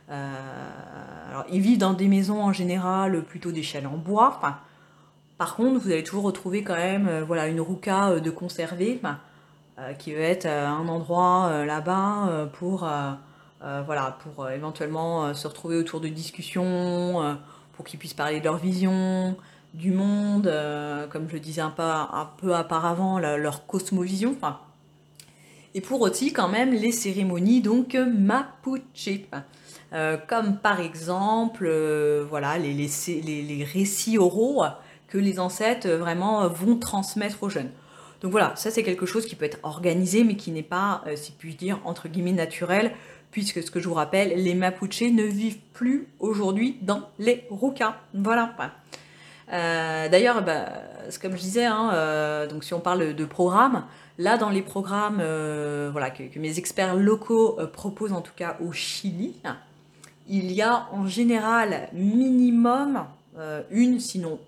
[0.10, 0.34] Euh,
[1.30, 4.40] alors, ils vivent dans des maisons, en général, plutôt d'échelle en bois.
[5.38, 9.02] par contre, vous allez toujours retrouver quand même voilà, une rouca de conserver,
[9.98, 12.88] qui va être un endroit là-bas pour,
[13.60, 17.38] voilà, pour éventuellement se retrouver autour de discussions,
[17.74, 19.36] pour qu'ils puissent parler de leur vision,
[19.74, 24.36] du monde, euh, comme je disais un peu, un auparavant, leur cosmovision.
[25.74, 29.10] et pour aussi quand même les cérémonies donc mapuche.
[29.94, 34.64] Euh, comme par exemple euh, voilà, les, récits oraux
[35.08, 37.70] que les ancêtres vraiment vont transmettre aux jeunes.
[38.22, 41.32] Donc voilà, ça c'est quelque chose qui peut être organisé mais qui n'est pas, si
[41.32, 42.94] puis-je dire, entre guillemets naturel,
[43.34, 47.98] puisque ce que je vous rappelle, les Mapuches ne vivent plus aujourd'hui dans les Rucas.
[48.14, 48.54] Voilà.
[49.52, 50.70] Euh, d'ailleurs, bah,
[51.20, 53.86] comme je disais, hein, euh, donc si on parle de programmes,
[54.20, 58.72] là dans les programmes euh, voilà, que, mes experts locaux proposent en tout cas au
[58.72, 59.34] Chili,
[60.30, 63.04] il y a en général minimum
[63.72, 64.40] une, sinon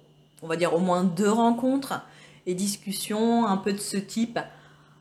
[0.44, 2.02] on va dire au moins deux rencontres
[2.46, 4.40] et discussions un peu de ce type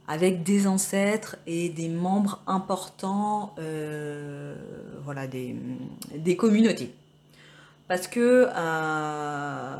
[0.06, 3.54] avec des ancêtres et des membres importants
[5.04, 5.56] voilà, des,
[6.16, 6.94] des communautés
[7.88, 9.76] parce que euh,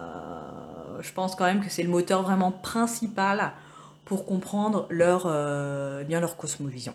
[1.00, 3.52] je pense quand même que c'est le moteur vraiment principal
[4.04, 6.92] pour comprendre leur, euh, bien leur cosmovision.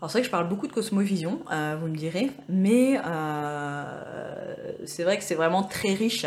[0.00, 2.98] Alors c'est vrai que je parle beaucoup de cosmovision, euh, vous me direz, mais
[4.86, 6.26] c'est vrai que c'est vraiment très riche.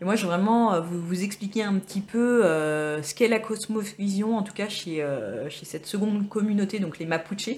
[0.00, 4.42] Et moi, je vraiment vous, vous expliquer un petit peu ce qu'est la cosmovision, en
[4.42, 5.06] tout cas chez,
[5.48, 7.48] chez cette seconde communauté, donc les Mapuche.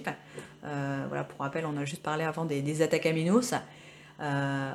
[0.62, 3.55] voilà, pour rappel, on a juste parlé avant des, des Atacaminos.
[4.20, 4.72] Euh,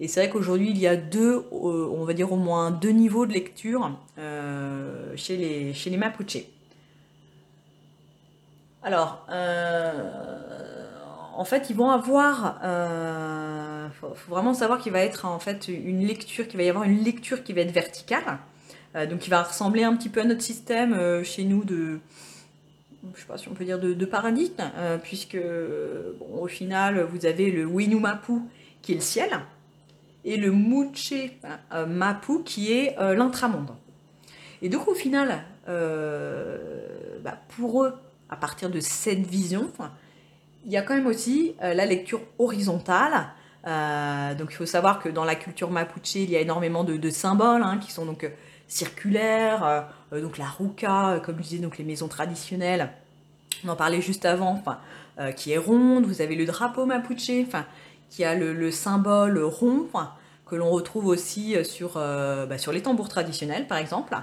[0.00, 2.90] et c'est vrai qu'aujourd'hui, il y a deux, euh, on va dire au moins deux
[2.90, 6.38] niveaux de lecture euh, chez, les, chez les Mapuche.
[8.82, 9.26] Alors,
[11.36, 16.06] en fait, ils vont avoir, il faut, vraiment savoir qu'il va être en fait une
[16.06, 18.38] lecture, qu'il va y avoir une lecture qui va être verticale,
[18.94, 22.00] donc qui va ressembler un petit peu à notre système chez nous de,
[23.14, 25.38] je sais pas si on peut dire de, paradigme, euh, puisque
[26.32, 28.40] au final, vous avez le Winu Mapu
[28.82, 29.30] qui est le ciel,
[30.24, 31.12] et le Muche
[31.72, 33.70] euh, Mapu qui est euh, l'intramonde.
[34.62, 37.94] Et donc au final, bah, pour eux,
[38.28, 39.70] à partir de cette vision,
[40.64, 43.28] il y a quand même aussi la lecture horizontale.
[43.64, 47.62] donc il faut savoir que dans la culture mapuche, il y a énormément de, symboles
[47.62, 48.30] hein, qui sont donc
[48.70, 52.90] circulaires, euh, donc la euh, comme je disais, les maisons traditionnelles,
[53.64, 54.62] on en parlait juste avant,
[55.18, 57.30] euh, qui est ronde, vous avez le drapeau mapuche,
[58.08, 59.86] qui a le, symbole rond,
[60.46, 64.16] que l'on retrouve aussi sur, bah, sur les tambours traditionnels, par exemple.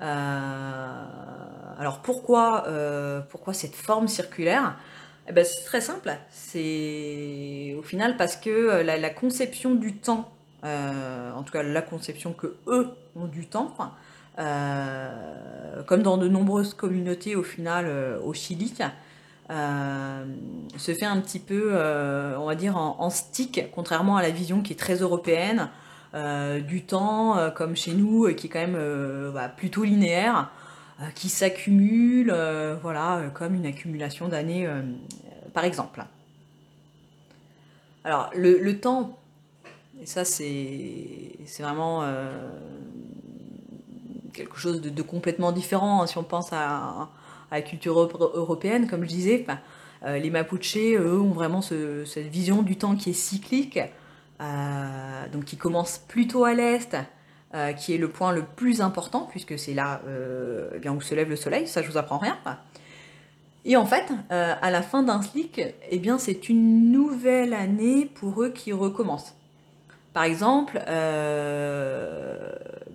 [0.00, 2.64] alors pourquoi
[3.52, 4.76] cette forme circulaire?
[5.28, 10.30] Eh ben, C'est très simple, c'est au final parce que la, la conception du temps,
[10.62, 13.74] en tout cas la conception que eux ont du temps,
[14.38, 18.74] euh, comme dans de nombreuses communautés au final euh, au Chili,
[19.48, 20.24] euh,
[20.76, 21.72] se fait un petit peu,
[22.38, 25.68] on va dire, en, stick, contrairement à la vision qui est très européenne,
[26.66, 30.50] du temps, comme chez nous, qui est quand même bah, plutôt linéaire.
[31.14, 32.34] Qui s'accumulent,
[32.82, 34.68] voilà, comme une accumulation d'années,
[35.52, 36.04] par exemple.
[38.04, 39.18] Alors, le, temps,
[40.00, 42.02] et ça c'est vraiment
[44.32, 47.08] quelque chose de, complètement différent hein, si on pense à,
[47.50, 49.46] la culture européenne, comme je disais.
[50.04, 53.80] Euh, les Mapuches, eux, ont vraiment cette vision du temps qui est cyclique,
[54.40, 56.96] euh, donc qui commence plutôt à l'est,
[57.56, 60.00] euh, qui est le point le plus important, puisque c'est là
[60.74, 62.38] eh bien, où se lève le soleil, ça je vous apprends rien.
[63.64, 68.42] Et en fait, à la fin d'un cycle, eh bien, c'est une nouvelle année pour
[68.42, 69.34] eux qui recommence.
[70.12, 70.80] Par exemple,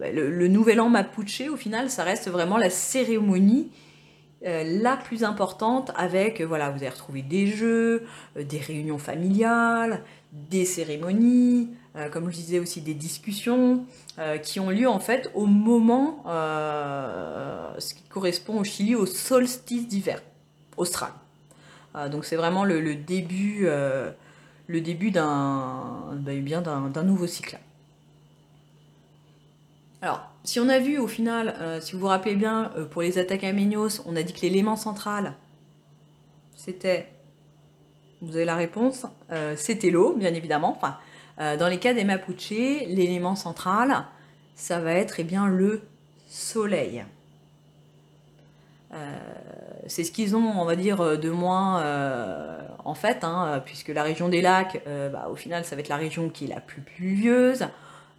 [0.02, 3.70] le, nouvel an mapuche, au final, ça reste vraiment la cérémonie
[4.44, 8.98] euh, la plus importante avec, euh, voilà, vous allez retrouver des jeux, euh, des réunions
[8.98, 11.70] familiales, des cérémonies,
[12.12, 13.86] comme je disais aussi des discussions
[14.44, 20.22] qui ont lieu en fait au moment, ce qui correspond au Chili au solstice d'hiver
[20.78, 21.12] austral.
[22.10, 23.68] donc c'est vraiment le, début,
[24.70, 27.60] début d'un, bah, bien d'un nouveau cycle.
[30.02, 33.04] Alors, si on a vu au final, euh, si vous vous rappelez bien, euh, pour
[33.04, 35.36] les attaques à Ménios, on a dit que l'élément central,
[36.56, 37.08] c'était,
[38.22, 40.76] vous avez la réponse, euh, c'était l'eau, bien évidemment.
[40.76, 40.98] Enfin,
[41.58, 44.06] dans les cas des Mapuches, l'élément central,
[44.54, 45.82] ça va être eh bien, le
[46.28, 47.04] soleil.
[49.88, 51.84] c'est ce qu'ils ont, on va dire, de moins
[52.86, 55.96] en fait, hein, puisque la région des lacs, bah, au final, ça va être la
[55.96, 57.66] région qui est la plus pluvieuse.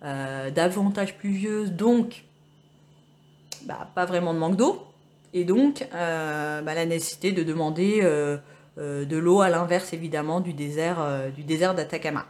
[0.04, 2.24] Euh, davantage pluvieuse, donc
[3.66, 4.84] bah, pas vraiment de manque d'eau,
[5.32, 8.36] et donc euh, bah, la nécessité de demander euh,
[8.76, 10.98] de l'eau à l'inverse évidemment du désert,
[11.34, 12.26] du désert d'Atacama.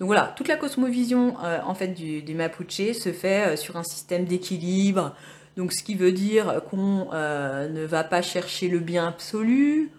[0.00, 5.14] Donc voilà, toute la cosmovision en fait du, Mapuche se fait sur un système d'équilibre.
[5.56, 9.92] Donc ce qui veut dire qu'on ne va pas chercher le bien absolu,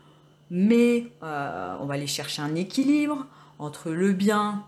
[0.52, 3.26] mais on va aller chercher un équilibre
[3.60, 4.66] entre le bien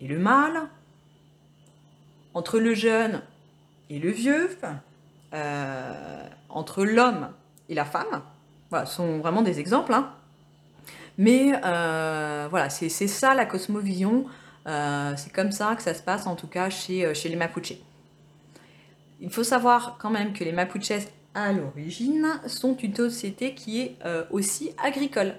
[0.00, 0.68] et le mal,
[2.34, 3.22] entre le jeune
[3.90, 4.50] et le vieux,
[5.32, 7.30] euh, entre l'homme
[7.68, 8.22] et la femme.
[8.86, 9.92] Sont vraiment des exemples.
[9.92, 10.10] Hein.
[11.18, 14.26] Mais euh, voilà, c'est ça la cosmovision.
[14.66, 17.74] Euh, c'est comme ça que ça se passe en tout cas chez, chez les Mapuches.
[19.20, 23.96] Il faut savoir quand même que les Mapuches à l'origine sont une société qui est
[24.30, 25.34] aussi agricole.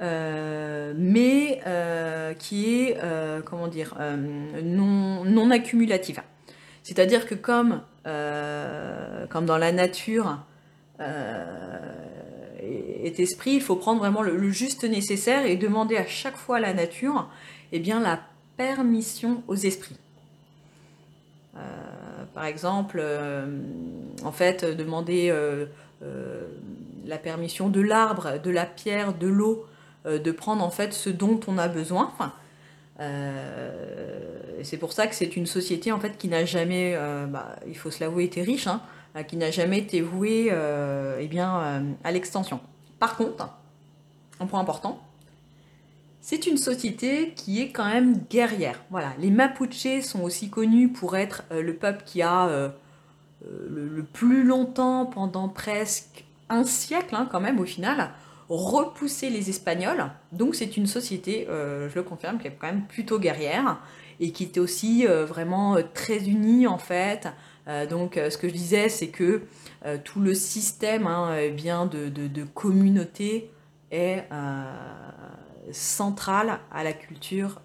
[0.00, 3.96] Euh, mais euh, qui est, euh, comment dire,
[4.62, 6.20] non, non accumulatif.
[6.82, 7.82] C'est-à-dire que comme,
[9.28, 10.38] comme dans la nature
[13.04, 16.60] est esprit, il faut prendre vraiment le, juste nécessaire et demander à chaque fois à
[16.60, 17.28] la nature
[17.72, 18.20] eh bien, la
[18.56, 19.96] permission aux esprits.
[22.34, 23.02] par exemple,
[24.24, 25.32] en fait, demander
[27.08, 29.66] la permission de l'arbre, de la pierre, de l'eau,
[30.06, 32.12] euh, de prendre en fait ce dont on a besoin.
[33.00, 33.70] Euh,
[34.62, 37.76] c'est pour ça que c'est une société en fait qui n'a jamais, euh, bah, il
[37.76, 38.80] faut se l'avouer, été riche, hein,
[39.26, 40.52] qui n'a jamais été vouée
[41.18, 42.60] eh bien, à l'extension.
[43.00, 43.48] Par contre,
[44.40, 45.00] un point important,
[46.20, 48.80] c'est une société qui est quand même guerrière.
[48.90, 52.70] Voilà, les Mapuches sont aussi connus pour être le peuple qui a
[53.44, 58.10] le, plus longtemps, pendant presque un siècle hein, quand même au final,
[58.48, 60.10] repousser les Espagnols.
[60.32, 63.80] Donc c'est une société, euh, je le confirme, qui est quand même plutôt guerrière
[64.20, 67.28] et qui était aussi euh, vraiment euh, très unie en fait.
[67.90, 69.42] Donc ce que je disais, c'est que
[70.04, 73.50] tout le système hein, eh de, de, communauté
[73.90, 74.24] est
[75.72, 77.60] central à la culture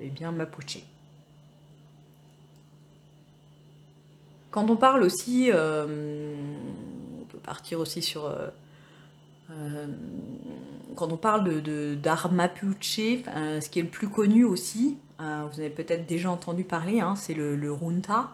[0.00, 0.78] eh bien mapuche.
[4.50, 8.32] Quand on parle aussi, on peut partir aussi sur
[9.50, 9.86] euh,
[10.96, 11.62] quand on parle
[12.00, 16.64] d'art mapuche, ce qui est le plus connu aussi, euh, vous avez peut-être déjà entendu
[16.64, 18.30] parler, hein, c'est le, runta,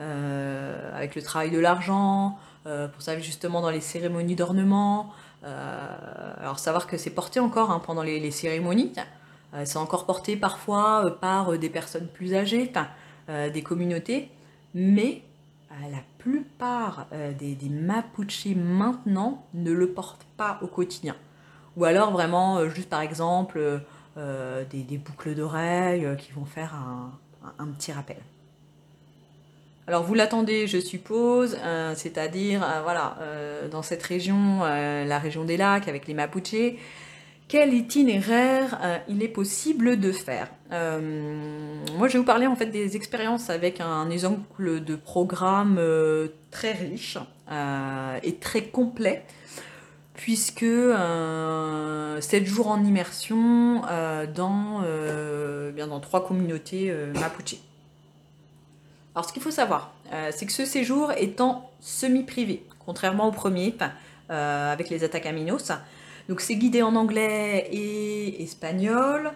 [0.00, 5.10] euh, avec le travail de l'argent, pour ça justement dans les cérémonies d'ornement.
[5.42, 8.92] alors savoir que c'est porté encore hein, pendant les, cérémonies,
[9.64, 12.72] c'est encore porté parfois par des personnes plus âgées,
[13.28, 14.30] des communautés,
[14.74, 15.22] mais
[15.90, 21.16] la plupart euh, des, des, Mapuches maintenant ne le portent pas au quotidien.
[21.76, 23.80] Ou alors vraiment, euh, juste par exemple,
[24.18, 26.74] euh, des, boucles d'oreilles qui vont faire
[27.58, 28.18] un, petit rappel.
[29.88, 31.58] Alors vous l'attendez, je suppose,
[31.96, 33.16] c'est-à-dire, voilà,
[33.70, 36.76] dans cette région, la région des lacs avec les Mapuches,
[37.52, 40.48] quel itinéraire euh, il est possible de faire?
[40.72, 45.76] Euh, moi, je vais vous parler en fait des expériences avec un exemple de programme
[45.78, 47.18] euh, très riche.
[48.22, 49.22] est très complet
[50.14, 53.82] puisque 7 jours en immersion
[54.34, 54.80] dans,
[55.74, 57.56] bien dans trois communautés mapuche.
[59.14, 59.92] Alors ce qu'il faut savoir,
[60.30, 63.74] c'est que ce séjour étant semi-privé, contrairement au premier,
[64.28, 65.70] avec les attaques à Minos,
[66.28, 69.32] donc c'est guidé en anglais et espagnol.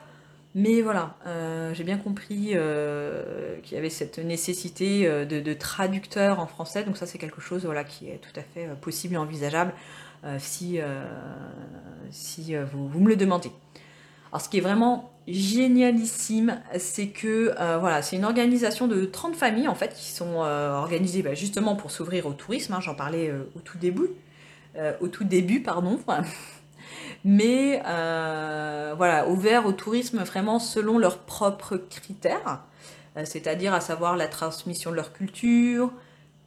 [0.58, 6.40] Mais voilà, euh, j'ai bien compris euh, qu'il y avait cette nécessité euh, de, traducteur
[6.40, 9.18] en français, donc ça c'est quelque chose voilà, qui est tout à fait possible et
[9.18, 9.74] envisageable
[10.38, 10.80] si,
[12.10, 13.52] si vous, me le demandez.
[14.36, 19.66] Alors ce qui est vraiment génialissime, c'est que voilà, c'est une organisation de 30 familles
[19.66, 23.60] en fait qui sont organisées bah, justement pour s'ouvrir au tourisme, hein, j'en parlais au
[23.60, 24.10] tout début,
[25.00, 25.98] au tout début pardon
[27.24, 32.62] mais euh, voilà, ouverts au tourisme vraiment selon leurs propres critères,
[33.16, 35.90] euh, c'est-à-dire à savoir la transmission de leur culture,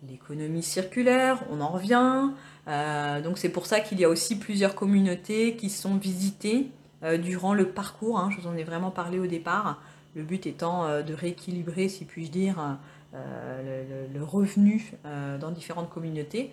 [0.08, 2.30] l'économie circulaire, on en revient.
[2.68, 6.70] Euh, donc c'est pour ça qu'il y a aussi plusieurs communautés qui sont visitées
[7.02, 8.20] durant le parcours.
[8.20, 8.30] Hein.
[8.32, 9.82] je vous en ai vraiment parlé au départ.
[10.16, 12.78] Le but étant de rééquilibrer, si puis-je dire,
[13.14, 14.94] le, revenu
[15.40, 16.52] dans différentes communautés.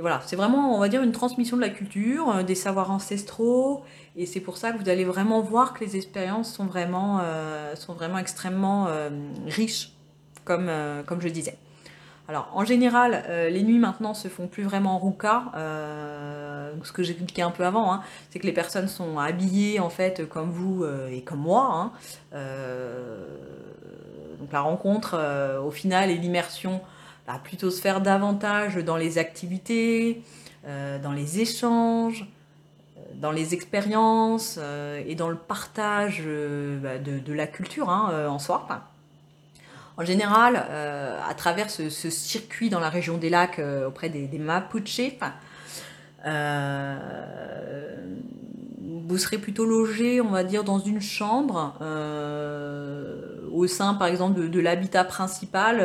[0.00, 2.90] Et voilà, c'est vraiment, on va dire, une transmission de la culture, euh, des savoirs
[2.90, 3.84] ancestraux,
[4.16, 7.74] et c'est pour ça que vous allez vraiment voir que les expériences sont vraiment, euh,
[7.74, 9.10] sont vraiment extrêmement euh,
[9.46, 9.92] riches,
[10.46, 10.70] comme,
[11.06, 11.58] comme je disais.
[12.30, 15.50] Alors, en général, les nuits maintenant se font plus vraiment en rouca.
[15.54, 20.28] ce que j'expliquais un peu avant, hein, c'est que les personnes sont habillées en fait
[20.28, 21.70] comme vous et comme moi.
[21.74, 21.92] Hein.
[24.38, 25.18] donc la rencontre,
[25.60, 26.80] au final, et l'immersion
[27.38, 30.22] plutôt se faire davantage dans les activités,
[30.66, 32.26] euh, dans les échanges,
[32.96, 36.22] euh, dans les expériences euh, et dans le partage
[36.82, 38.66] bah, de, la culture hein, en soi.
[40.00, 45.00] En général, à travers ce, circuit dans la région des lacs auprès des, Mapuche,
[49.04, 51.74] vous serez plutôt logé, on va dire, dans une chambre,
[53.52, 55.80] au sein, par exemple, de, l'habitat principal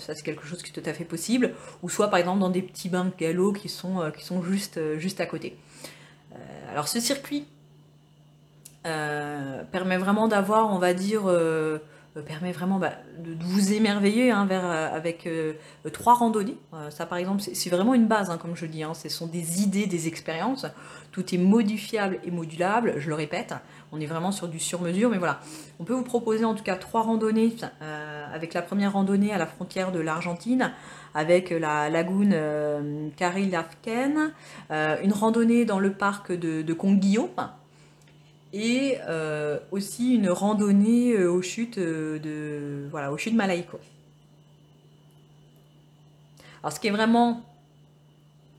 [0.00, 1.52] ça c'est quelque chose qui est tout à fait possible,
[1.82, 4.98] ou soit par exemple dans des petits bungalows qui sont, euh, qui sont juste, euh,
[4.98, 5.56] juste à côté.
[6.32, 6.36] Euh,
[6.72, 7.46] alors ce circuit
[8.82, 11.24] permet vraiment d'avoir, on va dire,
[12.20, 15.28] permet vraiment bah, de, vous émerveiller hein, vers, avec
[15.92, 16.58] trois randonnées.
[16.90, 18.94] ça par exemple, c'est vraiment une base, hein, comme je dis, hein.
[18.94, 20.66] ce sont des idées, des expériences.
[21.12, 23.54] Tout est modifiable et modulable, je le répète.
[23.92, 25.40] On est vraiment sur du sur-mesure, mais voilà.
[25.80, 29.38] On peut vous proposer en tout cas trois randonnées, euh, avec la première randonnée à
[29.38, 30.72] la frontière de l'Argentine,
[31.14, 33.08] avec la lagune euh,
[34.70, 36.74] euh une randonnée dans le parc de, de
[38.52, 43.38] et euh, aussi une randonnée aux chutes de voilà aux chutes.
[46.62, 47.42] Alors ce qui est vraiment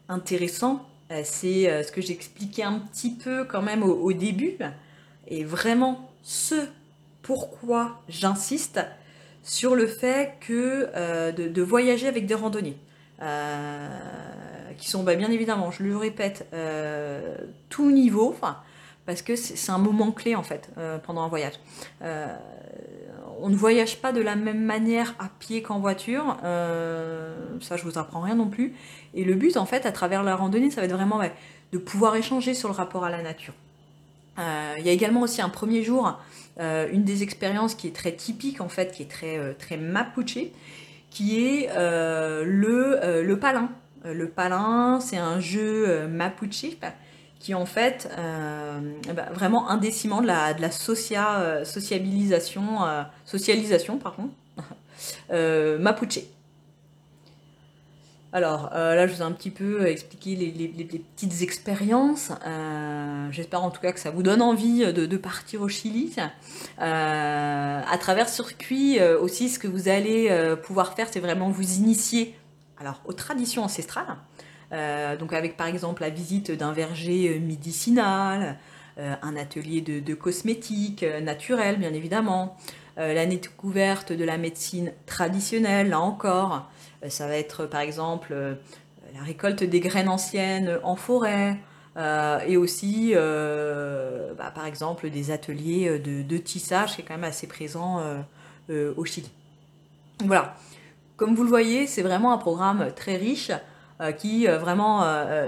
[0.10, 0.88] intéressant,
[1.24, 4.58] c'est ce que j'expliquais un petit peu quand même au début,
[5.28, 6.56] et vraiment ce
[7.22, 8.80] pourquoi j'insiste
[9.44, 12.78] sur le fait que euh, de, voyager avec des randonnées.
[13.22, 13.88] Euh,
[14.78, 17.38] qui sont bah, bien évidemment, je le répète, euh,
[17.70, 18.36] tout niveau,
[19.06, 20.70] parce que c'est un moment clé en fait
[21.04, 21.54] pendant un voyage.
[22.02, 27.98] on ne voyage pas de la même manière à pied qu'en voiture, ça je vous
[27.98, 28.74] apprends rien non plus.
[29.14, 31.22] Et le but en fait à travers la randonnée, ça va être vraiment
[31.72, 33.54] de pouvoir échanger sur le rapport à la nature.
[34.40, 36.18] Euh, il y a également aussi un premier jour,
[36.60, 39.78] euh, une des expériences qui est très typique en fait, qui est très, euh, très
[39.78, 40.38] mapuche,
[41.10, 43.70] qui est le, le palin.
[44.04, 46.78] Le palin, c'est un jeu mapuche
[47.42, 48.10] qui est en fait
[49.16, 52.80] bah, vraiment indéciment de la, de la sociabilisation,
[53.26, 54.30] socialisation pardon,
[55.80, 56.20] mapuche.
[58.34, 62.32] Alors euh, là, je vous ai un petit peu expliqué les, petites expériences.
[62.48, 66.16] Euh, j'espère en tout cas que ça vous donne envie de, partir au Chili.
[66.18, 66.24] Euh,
[66.80, 72.36] à travers circuit aussi, ce que vous allez pouvoir faire, c'est vraiment vous initier
[72.80, 74.08] alors, aux traditions ancestrales.
[74.72, 78.58] Donc avec par exemple la visite d'un verger médicinal,
[78.98, 82.58] un atelier de, de cosmétiques naturels bien évidemment,
[82.98, 86.70] la découverte de la médecine traditionnelle, là encore.
[87.04, 88.56] Euh, ça va être par exemple euh,
[89.14, 91.58] la récolte des graines anciennes en forêt,
[91.98, 97.48] euh, et aussi, bah, par exemple, des ateliers de, tissage qui est quand même assez
[97.48, 98.02] présent
[98.70, 99.30] au Chili.
[100.24, 100.56] Voilà.
[101.18, 103.52] Comme vous le voyez, c'est vraiment un programme très riche
[104.18, 105.04] qui vraiment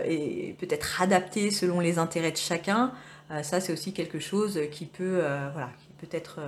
[0.05, 2.91] est peut-être adapté selon les intérêts de chacun.
[3.41, 5.21] ça, c'est aussi quelque chose qui peut,
[5.53, 6.39] voilà, qui peut être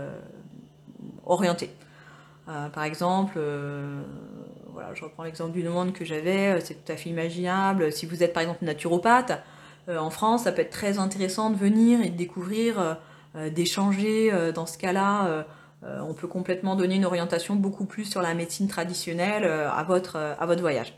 [1.26, 1.70] orienté.
[2.46, 3.40] par exemple,
[4.72, 7.92] voilà, je reprends l'exemple d'une demande que j'avais, c'est tout à fait imaginable.
[7.92, 9.42] Si vous êtes par exemple naturopathe,
[9.90, 12.98] en France, ça peut être très intéressant de venir et de découvrir,
[13.52, 15.46] d'échanger dans ce cas-là.
[15.84, 20.46] on peut complètement donner une orientation beaucoup plus sur la médecine traditionnelle à, votre, à
[20.46, 20.94] votre voyage.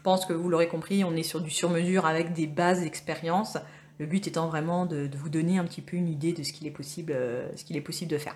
[0.00, 3.58] Je pense que vous l'aurez compris, on est sur du sur-mesure avec des bases d'expérience.
[3.98, 6.66] Le but étant vraiment de, vous donner un petit peu une idée de ce qu'il
[6.66, 8.34] est possible, euh, ce qu'il est possible de faire.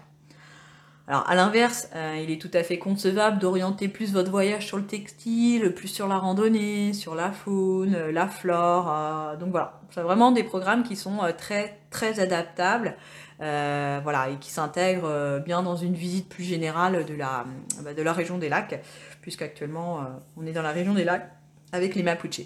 [1.09, 4.77] Alors à l'inverse, euh, il est tout à fait concevable d'orienter plus votre voyage sur
[4.77, 8.93] le textile, plus sur la randonnée, sur la faune, la flore.
[8.93, 12.95] Euh, donc voilà, c'est vraiment des programmes qui sont très très adaptables,
[13.39, 17.47] voilà, et qui s'intègrent bien dans une visite plus générale de la,
[17.83, 18.83] bah, de la région des lacs,
[19.23, 20.05] puisqu'actuellement
[20.37, 21.31] on est dans la région des lacs
[21.75, 22.43] avec les Mapuche.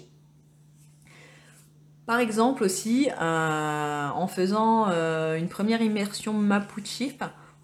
[2.07, 7.03] Par exemple aussi, euh, en faisant euh, une première immersion Mapuche,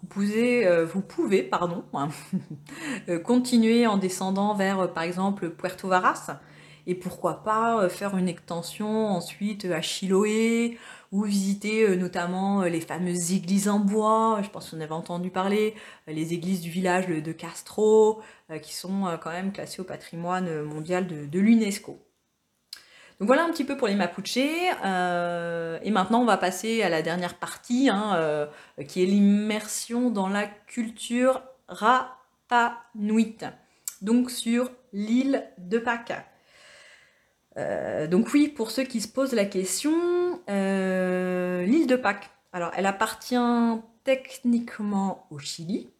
[0.00, 1.82] vous pouvez, euh, vous pouvez pardon,
[3.24, 6.38] continuer en descendant vers par exemple Puerto Varas
[6.86, 10.78] et pourquoi pas faire une extension ensuite à Chiloé
[11.12, 15.74] ou visiter notamment les fameuses églises en bois, je pense qu'on avait entendu parler,
[16.06, 18.20] les églises du village de Castro,
[18.62, 21.98] qui sont quand même classées au patrimoine mondial de l'UNESCO.
[23.18, 24.38] Donc voilà un petit peu pour les Mapuche.
[24.84, 28.46] Euh, et maintenant, on va passer à la dernière partie, hein, euh,
[28.86, 33.36] qui est l'immersion dans la culture Rapa-Nui,
[34.02, 36.12] donc sur l'île de Pâques.
[37.56, 39.92] Euh, donc oui, pour ceux qui se posent la question,
[40.48, 43.36] l'île de Pâques, alors elle appartient
[44.04, 45.90] techniquement au Chili,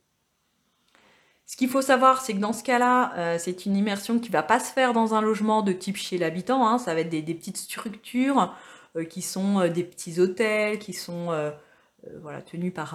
[1.47, 4.33] ce qu'il faut savoir, c'est que dans ce cas-là, euh, c'est une immersion qui ne
[4.33, 6.67] va pas se faire dans un logement de type chez l'habitant.
[6.67, 6.79] Hein.
[6.79, 8.53] ça va être des, petites structures
[8.97, 11.29] euh, qui sont euh, des petits hôtels, qui sont
[12.23, 12.95] voilà, tenus par,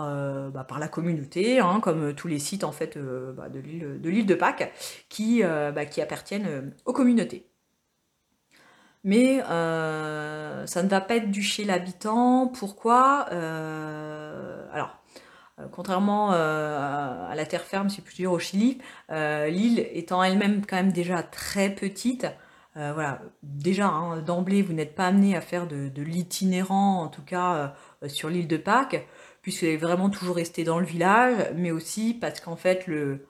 [0.53, 4.35] bah, par la communauté, hein, comme tous les sites en fait bah, de l'île de
[4.35, 4.71] Pâques,
[5.09, 7.50] qui, bah, qui appartiennent aux communautés.
[9.03, 12.47] Mais ça ne va pas être du chez l'habitant.
[12.47, 13.21] Pourquoi
[14.73, 15.01] Alors,
[15.61, 18.79] euh, contrairement euh, à la terre ferme, si je puis dire, au Chili,
[19.11, 22.27] euh, l'île étant elle-même quand même déjà très petite,
[22.73, 27.73] voilà, déjà hein, d'emblée, vous n'êtes pas amené à faire de, l'itinérant, en tout cas
[28.07, 29.05] sur l'île de Pâques,
[29.41, 33.27] puisque vous est vraiment toujours resté dans le village, mais aussi parce qu'en fait, le,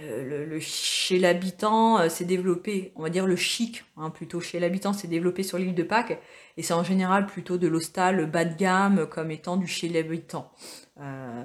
[0.00, 5.08] le, chez l'habitant s'est développé, on va dire le chic, hein, plutôt chez l'habitant s'est
[5.08, 6.18] développé sur l'île de Pâques,
[6.56, 10.52] et c'est en général plutôt de l'hostal bas de gamme comme étant du chez l'habitant.
[11.00, 11.44] Euh,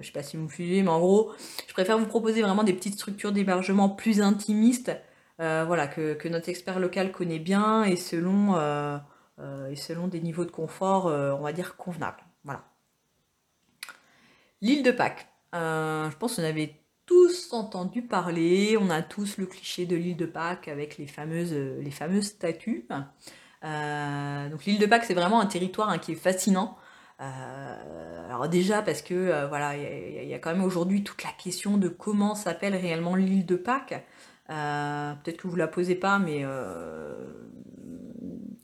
[0.00, 1.32] je sais pas si vous me suivez, mais en gros,
[1.66, 4.92] je préfère vous proposer vraiment des petites structures d'hébergement plus intimistes,
[5.40, 8.98] euh, voilà, que, notre expert local connaît bien et selon, euh,
[9.70, 12.22] et selon des niveaux de confort, on va dire, convenables.
[12.44, 12.64] Voilà.
[14.62, 15.28] L'île de Pâques.
[15.52, 16.74] je pense qu'on avait
[17.06, 21.54] tous entendu parler, on a tous le cliché de l'île de Pâques avec les fameuses,
[22.22, 22.86] statues.
[23.62, 26.76] donc l'île de Pâques, c'est vraiment un territoire hein, qui est fascinant.
[27.20, 31.30] Euh, alors déjà parce que euh, voilà, il y, a quand même aujourd'hui toute la
[31.30, 34.04] question de comment s'appelle réellement l'île de Pâques.
[34.50, 36.44] Euh, peut-être que vous la posez pas, mais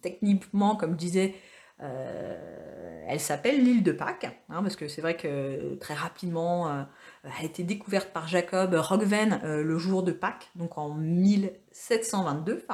[0.02, 1.34] techniquement, comme je disais,
[1.78, 6.86] elle s'appelle l'île de Pâques, hein, parce que c'est vrai que très rapidement,
[7.24, 12.66] a été découverte par Jacob Roggven le jour de Pâques, donc en 1722.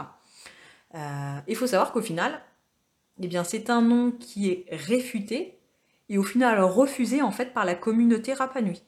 [0.94, 2.40] Il faut savoir qu'au final,
[3.20, 5.58] eh bien, c'est un nom qui est réfuté
[6.08, 8.82] et au final refusé en fait par la communauté Rapanui.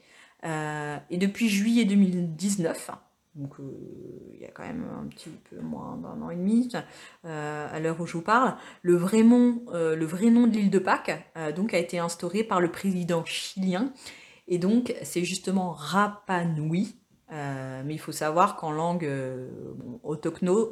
[0.44, 2.90] Euh, et depuis juillet 2019,
[3.34, 3.64] donc euh,
[4.34, 6.70] il y a quand même un petit peu moins d'un an et demi,
[7.26, 10.70] euh, à l'heure où je vous parle, le vrai nom, le vrai nom de l'île
[10.70, 13.92] de Pâques donc a été instauré par le président chilien.
[14.50, 16.96] Et donc c'est justement Rapanui.
[17.30, 19.08] mais il faut savoir qu'en langue
[20.02, 20.66] autochtone,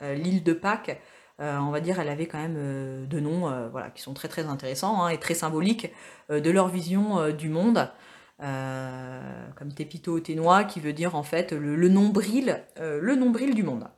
[0.00, 1.00] l'île de Pâques
[1.40, 4.12] euh, on va dire, elle avait quand même euh, deux noms euh, voilà, qui sont
[4.12, 5.90] très très intéressants hein, et très symboliques
[6.28, 7.90] de leur vision du monde.
[8.38, 13.88] comme Tepito Ténois, qui veut dire en fait le, nombril, le nombril du monde.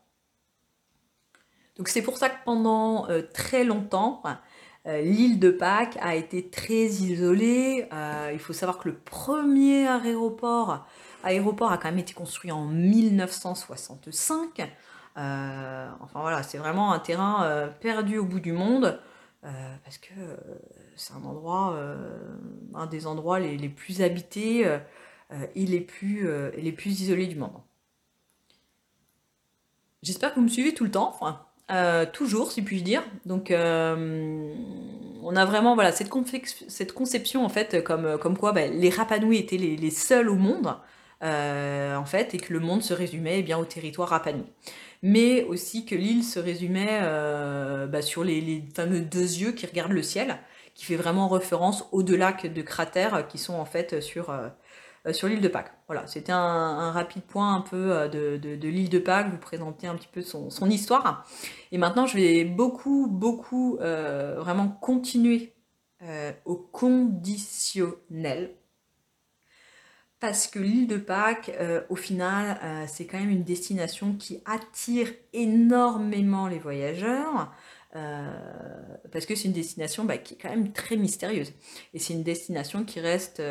[1.77, 4.23] Donc c'est pour ça que pendant très longtemps,
[4.87, 7.87] l'île de Pâques a été très isolée.
[8.33, 9.87] il faut savoir que le premier
[11.25, 14.61] aéroport, a quand même été construit en 1965.
[15.19, 18.99] Euh, enfin voilà, c'est vraiment un terrain euh, perdu au bout du monde
[19.45, 20.15] euh, parce que
[20.97, 21.79] c'est un endroit,
[22.75, 24.67] un des endroits les, plus habités
[25.55, 27.61] et les plus isolés du monde.
[30.03, 31.17] J'espère que vous me suivez tout le temps,
[32.13, 33.03] toujours si puis-je dire.
[33.27, 39.39] Donc on a vraiment voilà, cette, conception en fait comme, comme quoi ben, les Rapanouis
[39.39, 40.77] étaient les, seuls au monde
[41.23, 44.33] en fait, et que le monde se résumait eh bien, au territoire Rapa
[45.03, 47.01] Mais aussi que l'île se résumait
[47.89, 50.39] bah, sur les, fameux deux yeux qui regardent le ciel,
[50.75, 54.35] qui fait vraiment référence aux deux lacs de cratères qui sont en fait sur,
[55.11, 55.73] sur l'île de Pâques.
[55.89, 59.97] Voilà, c'était un, rapide point un peu de, de, l'île de Pâques, vous présenter un
[59.97, 61.27] petit peu son, histoire.
[61.73, 65.53] Et maintenant, je vais beaucoup, beaucoup vraiment continuer
[66.45, 68.55] au conditionnel
[70.23, 74.41] parce que l'île de Pâques, euh, au final, euh, c'est quand même une destination qui
[74.45, 77.45] attire énormément les voyageurs, euh,
[77.93, 81.53] parce que c'est une destination bah, qui est quand même très mystérieuse.
[81.95, 83.43] Et c'est une destination qui reste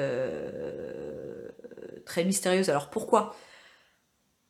[2.05, 2.69] très mystérieuse.
[2.69, 3.35] Alors pourquoi?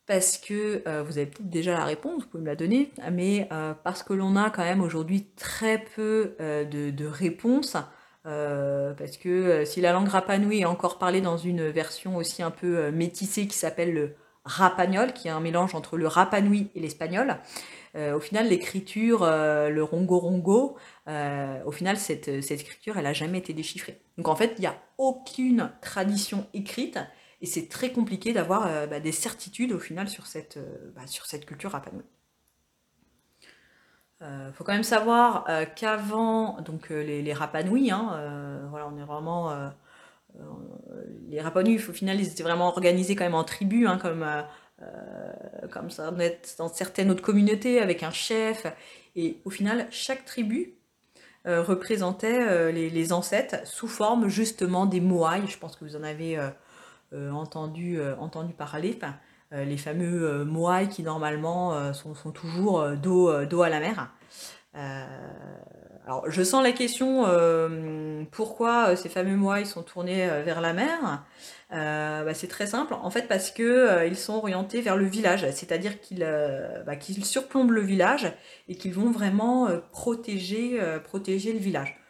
[0.06, 3.48] Parce que vous avez peut-être déjà la réponse, vous pouvez me la donner, mais
[3.84, 7.76] parce que l'on a quand même aujourd'hui très peu de, de réponses
[8.26, 12.42] euh, parce que euh, si la langue rapanui est encore parlée dans une version aussi
[12.42, 14.14] un peu euh, métissée qui s'appelle le
[14.44, 17.36] rapagnol, qui est un mélange entre le rapanui et l'espagnol,
[17.94, 20.76] au final l'écriture, le rongo rongo,
[21.06, 24.00] au final cette, cette écriture elle n'a jamais été déchiffrée.
[24.16, 26.98] Donc en fait il n'y a aucune tradition écrite
[27.40, 30.58] et c'est très compliqué d'avoir bah, des certitudes au final sur cette,
[30.94, 32.02] bah, sur cette culture rapanui.
[34.22, 38.86] Il euh, faut quand même savoir euh, qu'avant, donc euh, les, les Rapanouis, hein, voilà,
[38.86, 39.52] on est vraiment.
[41.28, 44.24] les Rapanouis, au final, ils étaient vraiment organisés quand même en tribus, hein, comme,
[45.70, 46.12] comme ça
[46.58, 48.66] dans certaines autres communautés, avec un chef.
[49.16, 50.74] Et au final, chaque tribu
[51.44, 55.46] représentait les, les, ancêtres sous forme justement des Moai.
[55.46, 56.38] Je pense que vous en avez
[57.12, 58.98] entendu, entendu parler.
[59.52, 64.10] Euh, les fameux euh, moai qui normalement euh, sont, toujours dos, dos, à la mer.
[66.04, 67.26] Alors je sens la question
[68.30, 71.24] pourquoi ces fameux moai sont tournés vers la mer?
[71.70, 76.00] Bah, c'est très simple, en fait parce que ils sont orientés vers le village, c'est-à-dire
[76.00, 76.26] qu'ils
[76.86, 78.32] bah, surplombent le village
[78.68, 82.02] et qu'ils vont vraiment protéger, protéger le village.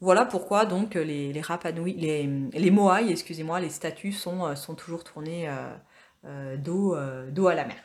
[0.00, 1.42] Voilà pourquoi donc les, les
[1.96, 2.26] les,
[3.10, 5.76] excusez-moi, les statues sont, toujours tournées euh,
[6.24, 7.76] euh, d'eau à la mer.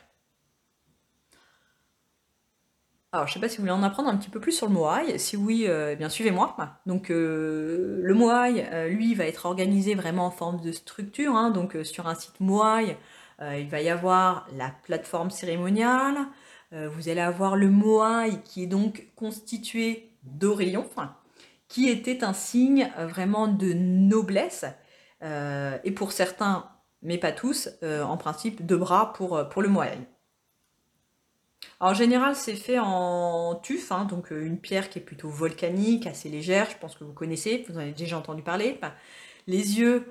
[3.16, 4.66] Alors, je ne sais pas si vous voulez en apprendre un petit peu plus sur
[4.66, 5.16] le Moai.
[5.16, 6.54] Si oui, euh, eh bien suivez-moi.
[6.84, 11.34] Donc, le Moai, lui, va être organisé vraiment en forme de structure.
[11.34, 11.50] Hein.
[11.50, 12.98] donc, sur un site Moai,
[13.40, 16.18] il va y avoir la plateforme cérémoniale.
[16.72, 20.86] vous allez avoir le Moai qui est donc constitué d'Orion,
[21.68, 24.66] qui était un signe vraiment de noblesse.
[25.22, 26.68] et pour certains,
[27.02, 30.04] mais pas tous, euh, en principe deux bras pour, euh, le moyen.
[31.78, 36.06] En général, c'est fait en tuf, hein, donc euh, une pierre qui est plutôt volcanique,
[36.06, 38.78] assez légère, je pense que vous connaissez, vous en avez déjà entendu parler.
[39.46, 40.06] les yeux,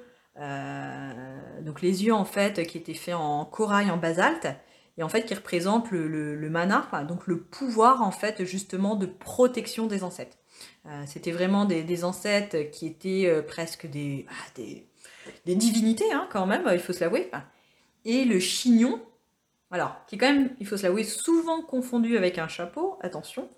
[1.62, 4.48] donc les yeux en fait qui étaient faits en corail, en basalte,
[4.98, 9.88] et en fait qui représentent le, mana, donc le pouvoir en fait justement de protection
[9.88, 10.38] des ancêtres.
[11.06, 14.62] C'était vraiment des, ancêtres qui étaient presque des, ah,
[15.46, 17.30] divinités, hein, quand même, il faut se l'avouer.
[18.06, 19.02] Et le chignon,
[19.76, 23.50] alors, qui est quand même, il faut se l'avouer, souvent confondu avec un chapeau, attention.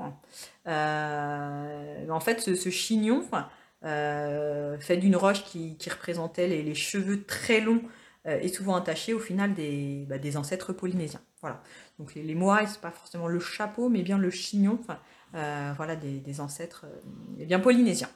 [0.68, 3.24] Euh, en fait, ce, chignon,
[3.84, 7.84] euh, fait d'une roche qui, représentait les, cheveux très longs
[8.26, 11.22] euh, et souvent attachés au final des, bah, des ancêtres polynésiens.
[11.41, 11.61] Voilà.
[11.99, 14.80] Donc les, les moais, c'est pas forcément le chapeau, mais bien le chignon,
[15.34, 16.88] voilà, des, ancêtres
[17.38, 18.09] bien polynésiens.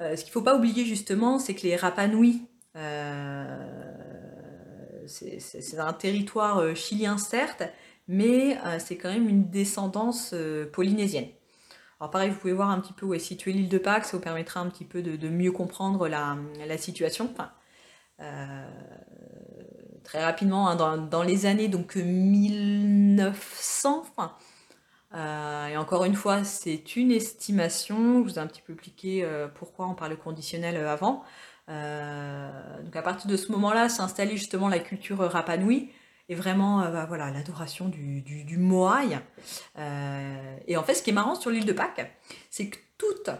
[0.00, 3.89] Euh, ce qu'il ne faut pas oublier justement, c'est que les Rapanui, euh,
[5.10, 7.62] c'est un territoire euh, chilien certes,
[8.08, 10.34] mais c'est quand même une descendance
[10.72, 11.28] polynésienne.
[12.00, 14.16] Alors pareil, vous pouvez voir un petit peu où est située l'île de Pâques, ça
[14.16, 16.36] vous permettra un petit peu de, mieux comprendre la,
[16.76, 17.32] situation.
[20.02, 24.06] très rapidement, hein, dans, les années donc 1900,
[25.12, 28.22] euh, et encore une fois, c'est une estimation.
[28.22, 30.76] Je vous ai un petit peu expliqué euh, pourquoi on parle conditionnel
[31.70, 35.90] euh, donc à partir de ce moment-là, s'est installée justement la culture Rapanui
[36.28, 39.18] et vraiment bah, voilà l'adoration du, du, Moai.
[40.66, 42.14] et en fait, ce qui est marrant sur l'île de Pâques,
[42.50, 43.30] c'est que toutes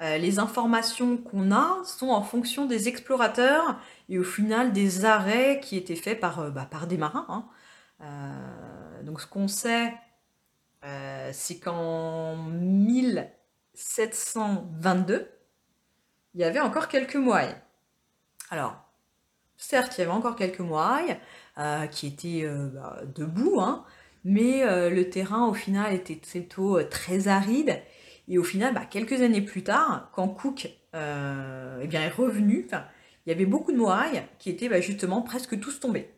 [0.00, 3.78] les informations qu'on a sont en fonction des explorateurs
[4.08, 7.26] et au final des arrêts qui étaient faits par, bah, des marins.
[7.28, 7.44] Hein.
[9.04, 9.92] donc ce qu'on sait
[10.84, 15.28] euh, c'est qu'en 1722,
[16.38, 17.56] il y avait encore quelques moailles.
[18.48, 18.76] Alors,
[19.56, 21.18] certes, il y avait encore quelques moailles
[21.58, 23.84] euh, qui étaient euh, bah, debout, hein,
[24.22, 27.82] mais le terrain au final était plutôt très aride.
[28.28, 33.32] Et au final, bah, quelques années plus tard, quand Cook eh est revenu, il y
[33.32, 36.08] avait beaucoup de moaïs qui étaient bah, justement presque tous tombés.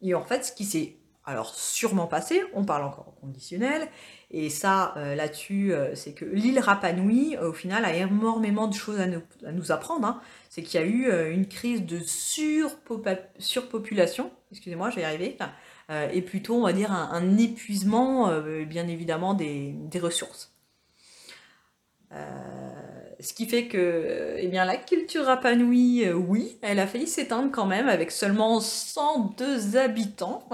[0.00, 0.96] Et en fait, ce qui s'est
[1.28, 3.86] alors sûrement passé, on parle encore au conditionnel,
[4.30, 8.98] et ça, euh, là-dessus, euh, c'est que l'île Rapanui, au final, a énormément de choses
[8.98, 10.06] à nous, apprendre.
[10.06, 10.22] Hein.
[10.48, 15.36] C'est qu'il y a eu une crise de surpopulation, excusez-moi, je vais y arriver,
[16.12, 18.32] et plutôt, on va dire, un, épuisement,
[18.66, 20.54] bien évidemment, des ressources.
[23.20, 27.50] Ce qui fait que eh bien, la culture Rapanui, euh, oui, elle a failli s'éteindre
[27.50, 30.48] quand même avec seulement 102 habitants,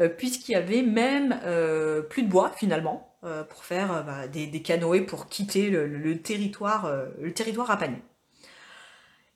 [0.00, 3.06] euh, puisqu'il y avait même euh, plus de bois finalement
[3.50, 6.90] pour faire bah, des, canoës pour quitter le, territoire,
[7.20, 7.30] le.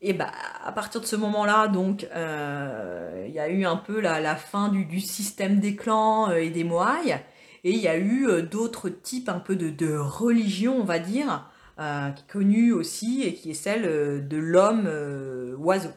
[0.01, 0.33] Et bah,
[0.65, 5.01] à partir de ce moment-là, donc, il y a eu un peu la, fin du,
[5.01, 7.19] système des clans et des moailles,
[7.63, 11.47] et il y a eu d'autres types un peu de, de religion, on va dire,
[11.81, 15.91] euh, qui est connue aussi et qui est celle euh, de l'homme euh, oiseau.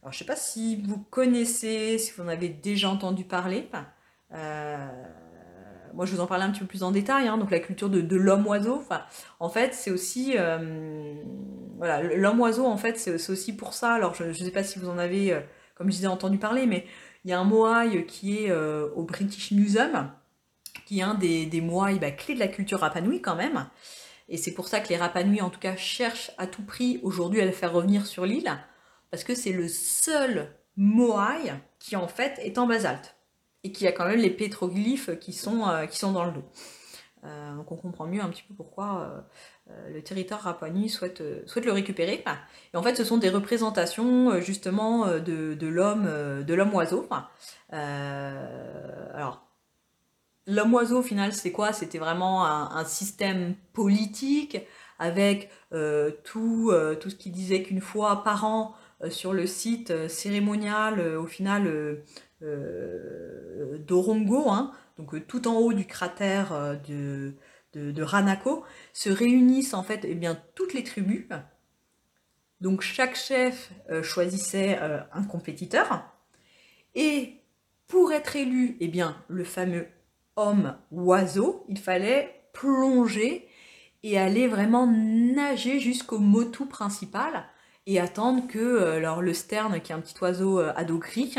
[0.00, 3.68] Alors je ne sais pas si vous connaissez, si vous en avez déjà entendu parler.
[5.92, 7.90] moi je vous en parlais un petit peu plus en détail, hein, donc la culture
[7.90, 8.80] de, l'homme oiseau.
[9.40, 10.36] en fait c'est aussi
[11.76, 13.94] voilà l'homme oiseau en fait c'est aussi pour ça.
[13.94, 15.36] Alors je ne sais pas si vous en avez
[15.74, 16.86] comme je disais entendu parler, mais
[17.24, 20.12] il y a un moai qui est au British Museum,
[20.86, 23.66] qui est un des, des moai bah, clés de la culture rapanouie quand même.
[24.28, 27.40] Et c'est pour ça que les Rapanui, en tout cas, cherchent à tout prix aujourd'hui
[27.40, 28.50] à le faire revenir sur l'île,
[29.10, 33.16] parce que c'est le seul moai qui en fait est en basalte,
[33.64, 36.44] et qui a quand même les pétroglyphes qui sont, euh, qui sont dans le dos.
[37.24, 39.24] Euh, donc on comprend mieux un petit peu pourquoi
[39.68, 42.22] euh, le territoire Rapanui souhaite, souhaite le récupérer.
[42.72, 47.08] Et en fait, ce sont des représentations justement de, de l'homme oiseau.
[47.70, 49.47] alors,
[50.48, 51.74] L'homme oiseau, au final, c'est quoi?
[51.74, 54.56] C'était vraiment un, système politique
[54.98, 59.46] avec euh, tout, euh, tout ce qui disait qu'une fois par an euh, sur le
[59.46, 62.02] site cérémonial, au final,
[62.40, 67.34] d'Orongo, hein, donc tout en haut du cratère de,
[67.74, 71.26] de, Ranako, se réunissent en fait eh bien, toutes les tribus.
[72.62, 73.70] Donc chaque chef
[74.02, 74.78] choisissait
[75.12, 76.04] un compétiteur.
[76.94, 77.34] Et
[77.86, 79.86] pour être élu, eh bien, le fameux
[80.38, 83.48] homme oiseau, il fallait plonger
[84.02, 87.44] et aller vraiment nager jusqu'au motu principal
[87.86, 91.34] et attendre que euh, le sterne, qui est un petit oiseau euh, à gris,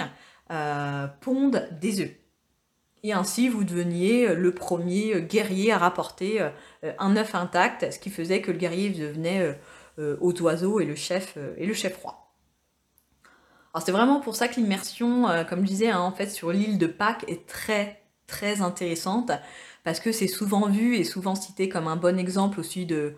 [0.52, 2.12] euh, ponde des œufs.
[3.04, 6.46] Et ainsi, vous deveniez le premier guerrier à rapporter
[6.98, 9.58] un œuf intact, ce qui faisait que le guerrier devenait
[9.98, 12.34] aux oiseaux et le chef, et le chef roi.
[13.74, 16.78] Alors c'est vraiment pour ça que l'immersion, comme je disais, hein, en fait, sur l'île
[16.78, 19.32] de Pâques est très très intéressante
[19.84, 23.16] parce que c'est souvent vu et souvent cité comme un bon exemple aussi de,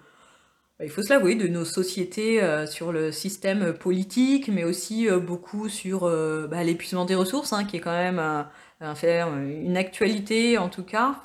[0.81, 5.07] bah, il faut se l'avouer, de nos sociétés euh, sur le système politique, mais aussi
[5.07, 8.47] euh, beaucoup sur euh, bah, l'épuisement des ressources, hein, qui est quand même un
[8.81, 11.21] une actualité en tout cas,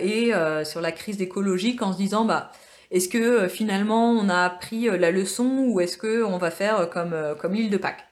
[0.00, 0.32] et
[0.64, 2.50] sur la crise écologique en se disant, bah,
[2.90, 7.52] est-ce que finalement on a appris la leçon ou est-ce qu'on va faire comme, comme
[7.52, 8.07] l'île de Pâques?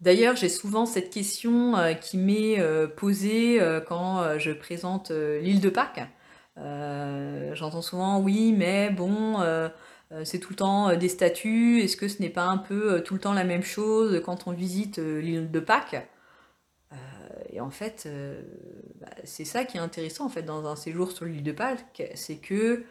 [0.00, 5.60] D'ailleurs, j'ai souvent cette question euh, qui m'est euh, posée euh, quand je présente l'île
[5.60, 6.08] de Pâques.
[6.56, 9.38] J'entends souvent oui, mais bon,
[10.24, 11.80] c'est tout le temps des statues.
[11.80, 14.52] Est-ce que ce n'est pas un peu tout le temps la même chose quand on
[14.52, 16.06] visite l'île de Pâques?
[17.50, 18.08] Et en fait,
[19.00, 22.36] bah, c'est ça qui est intéressant fait dans un séjour sur l'île de Pâques, c'est
[22.36, 22.84] que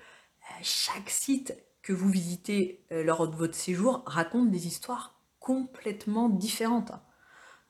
[0.63, 6.91] chaque site que vous visitez lors de votre séjour raconte des histoires complètement différentes.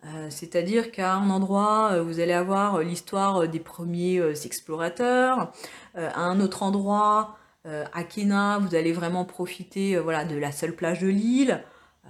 [0.06, 5.52] Euh, c'est-à-dire qu'à un endroit, euh, vous allez avoir l'histoire des premiers euh, explorateurs,
[5.96, 11.02] à un autre endroit, à Kena, vous allez vraiment profiter voilà, de la seule plage
[11.02, 11.64] de l'île,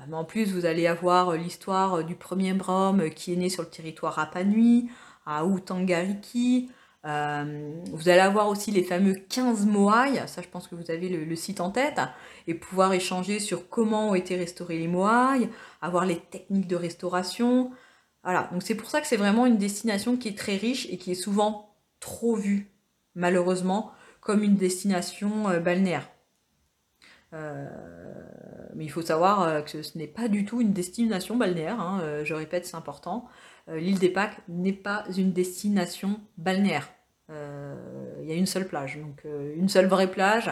[0.08, 3.70] mais en plus vous allez avoir l'histoire du premier brome qui est né sur le
[3.70, 4.90] territoire Rapanui,
[5.26, 6.70] à Utangariki,
[7.06, 11.08] euh, vous allez avoir aussi les fameux 15 moaïs, ça je pense que vous avez
[11.08, 12.00] le, site en tête,
[12.48, 15.48] et pouvoir échanger sur comment ont été restaurés les moaïs,
[15.82, 17.72] avoir les techniques de restauration.
[18.24, 20.98] Voilà, donc c'est pour ça que c'est vraiment une destination qui est très riche et
[20.98, 22.70] qui est souvent trop vue,
[23.16, 26.10] malheureusement, comme une destination euh, balnéaire.
[27.34, 27.68] Euh,
[28.76, 32.34] mais il faut savoir que ce n'est pas du tout une destination balnéaire, hein, je
[32.34, 33.28] répète, c'est important.
[33.70, 36.90] Euh, l'île des Pâques n'est pas une destination balnéaire.
[37.30, 37.76] Euh,
[38.22, 40.52] il y a une seule plage, donc euh, une seule vraie plage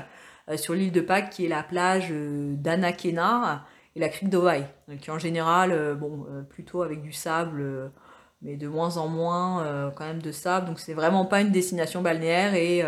[0.56, 3.66] sur l'île de Pâques qui est la plage d'Anakena
[3.98, 4.66] et la crique d'Ovaï,
[5.02, 7.92] qui en général, bon, plutôt avec du sable,
[8.42, 12.02] mais de moins en moins quand même de sable, donc c'est vraiment pas une destination
[12.02, 12.82] balnéaire et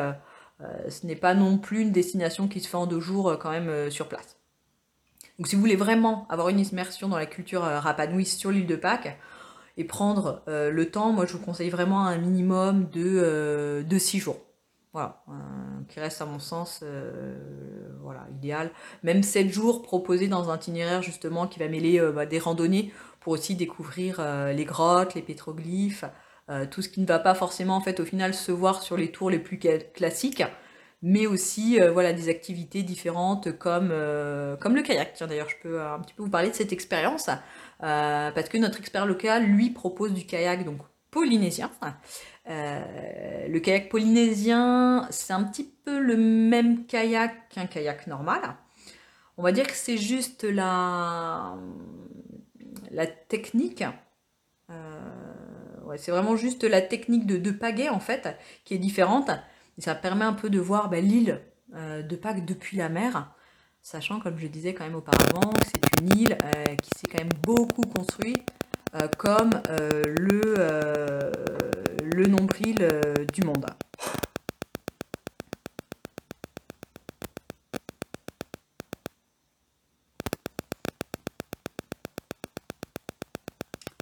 [0.60, 3.89] ce n'est pas non plus une destination qui se fait en deux jours quand même
[3.89, 4.39] sur place.
[5.39, 8.68] Donc si vous voulez vraiment avoir une immersion dans la culture euh, Rapanui sur l'île
[8.68, 9.18] de Pâques
[9.78, 14.20] et prendre euh, le temps, moi je vous conseille vraiment un minimum de, de 6
[14.20, 14.38] jours.
[14.91, 15.24] Voilà,
[15.88, 16.84] qui reste à mon sens
[18.01, 18.72] voilà, idéal.
[19.03, 23.34] Même 7 jours proposés dans un itinéraire justement qui va mêler bah, des randonnées pour
[23.34, 26.05] aussi découvrir les grottes, les pétroglyphes,
[26.72, 29.12] tout ce qui ne va pas forcément en fait au final se voir sur les
[29.12, 29.60] tours les plus
[29.93, 30.43] classiques
[31.02, 35.14] mais aussi euh, voilà, des activités différentes comme, euh, comme le kayak.
[35.14, 37.30] Tiens, d'ailleurs, je peux un petit peu vous parler de cette expérience,
[37.84, 40.80] euh, parce que notre expert local, lui, propose du kayak donc
[41.12, 41.72] polynésien.
[42.45, 48.41] le kayak polynésien, c'est un petit peu le même kayak qu'un kayak normal.
[49.38, 51.56] On va dire que c'est juste la,
[52.91, 53.84] la technique.
[55.98, 59.32] C'est vraiment juste la technique de, de pagaie en fait qui est différente
[59.80, 61.42] ça permet un peu de voir bah, l'île
[61.76, 63.32] euh, de Pâques depuis la mer,
[63.82, 67.20] sachant, comme je disais quand même auparavant, que c'est une île euh, qui s'est quand
[67.20, 68.46] même beaucoup construite
[68.96, 70.56] euh, comme le,
[72.04, 72.88] le nombril
[73.34, 73.66] du monde.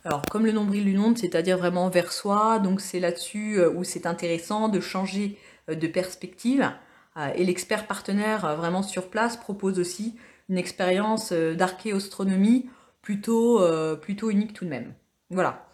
[0.08, 4.06] Alors, comme le nombril du monde, c'est-à-dire vraiment vers soi, donc c'est là-dessus où c'est
[4.06, 5.38] intéressant de changer
[5.70, 6.72] euh, de perspective.
[7.18, 10.16] Euh, et l'expert partenaire euh, vraiment sur place propose aussi
[10.48, 12.70] une expérience d'archéoastronomie
[13.02, 13.62] plutôt,
[14.02, 14.94] plutôt unique tout de même.
[15.30, 15.68] Voilà.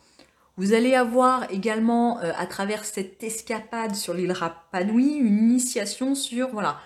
[0.57, 6.79] Vous allez avoir également, à travers cette escapade sur l'île Rapanui, une initiation sur voilà,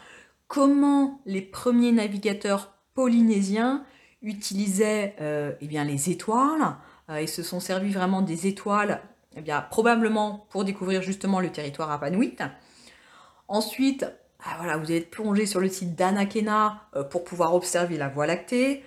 [0.50, 3.86] comment les premiers navigateurs polynésiens
[4.22, 5.16] utilisaient
[5.62, 6.76] eh bien, les étoiles
[7.16, 9.01] et se sont servis vraiment des étoiles
[9.38, 12.36] eh bien, probablement pour découvrir justement le territoire Rapanui.
[13.47, 14.05] Ensuite,
[14.43, 18.26] ah, vous allez être plongé sur le site d'Anakena euh, pour pouvoir observer la Voie
[18.26, 18.84] lactée.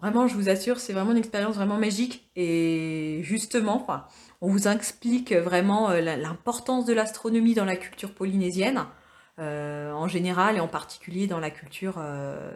[0.00, 2.30] Vraiment, je vous assure, c'est vraiment une expérience vraiment magique.
[2.36, 3.84] Et justement,
[4.40, 8.86] on vous explique vraiment euh, l'importance de l'astronomie dans la culture polynésienne,
[9.40, 12.50] euh, en général et en particulier dans la culture euh.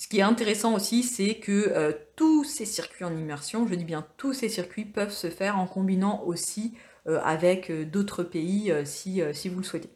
[0.00, 4.06] Ce qui est intéressant aussi, c'est que tous ces circuits en immersion, je dis bien
[4.16, 6.72] tous ces circuits, peuvent se faire en combinant aussi
[7.06, 9.88] euh, avec euh, d'autres pays euh, si, si vous le souhaitez.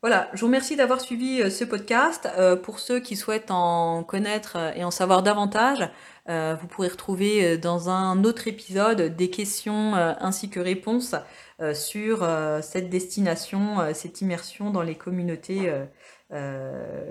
[0.00, 2.28] Voilà, je vous remercie d'avoir suivi ce podcast.
[2.64, 5.88] pour ceux qui souhaitent en connaître et en savoir davantage,
[6.26, 11.14] vous pourrez retrouver dans un autre épisode des questions ainsi que réponses
[11.72, 12.28] sur
[12.62, 15.72] cette destination, cette immersion dans les communautés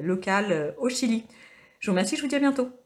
[0.02, 1.26] locales au Chili.
[1.80, 2.81] Je vous remercie, je vous dis à bientôt.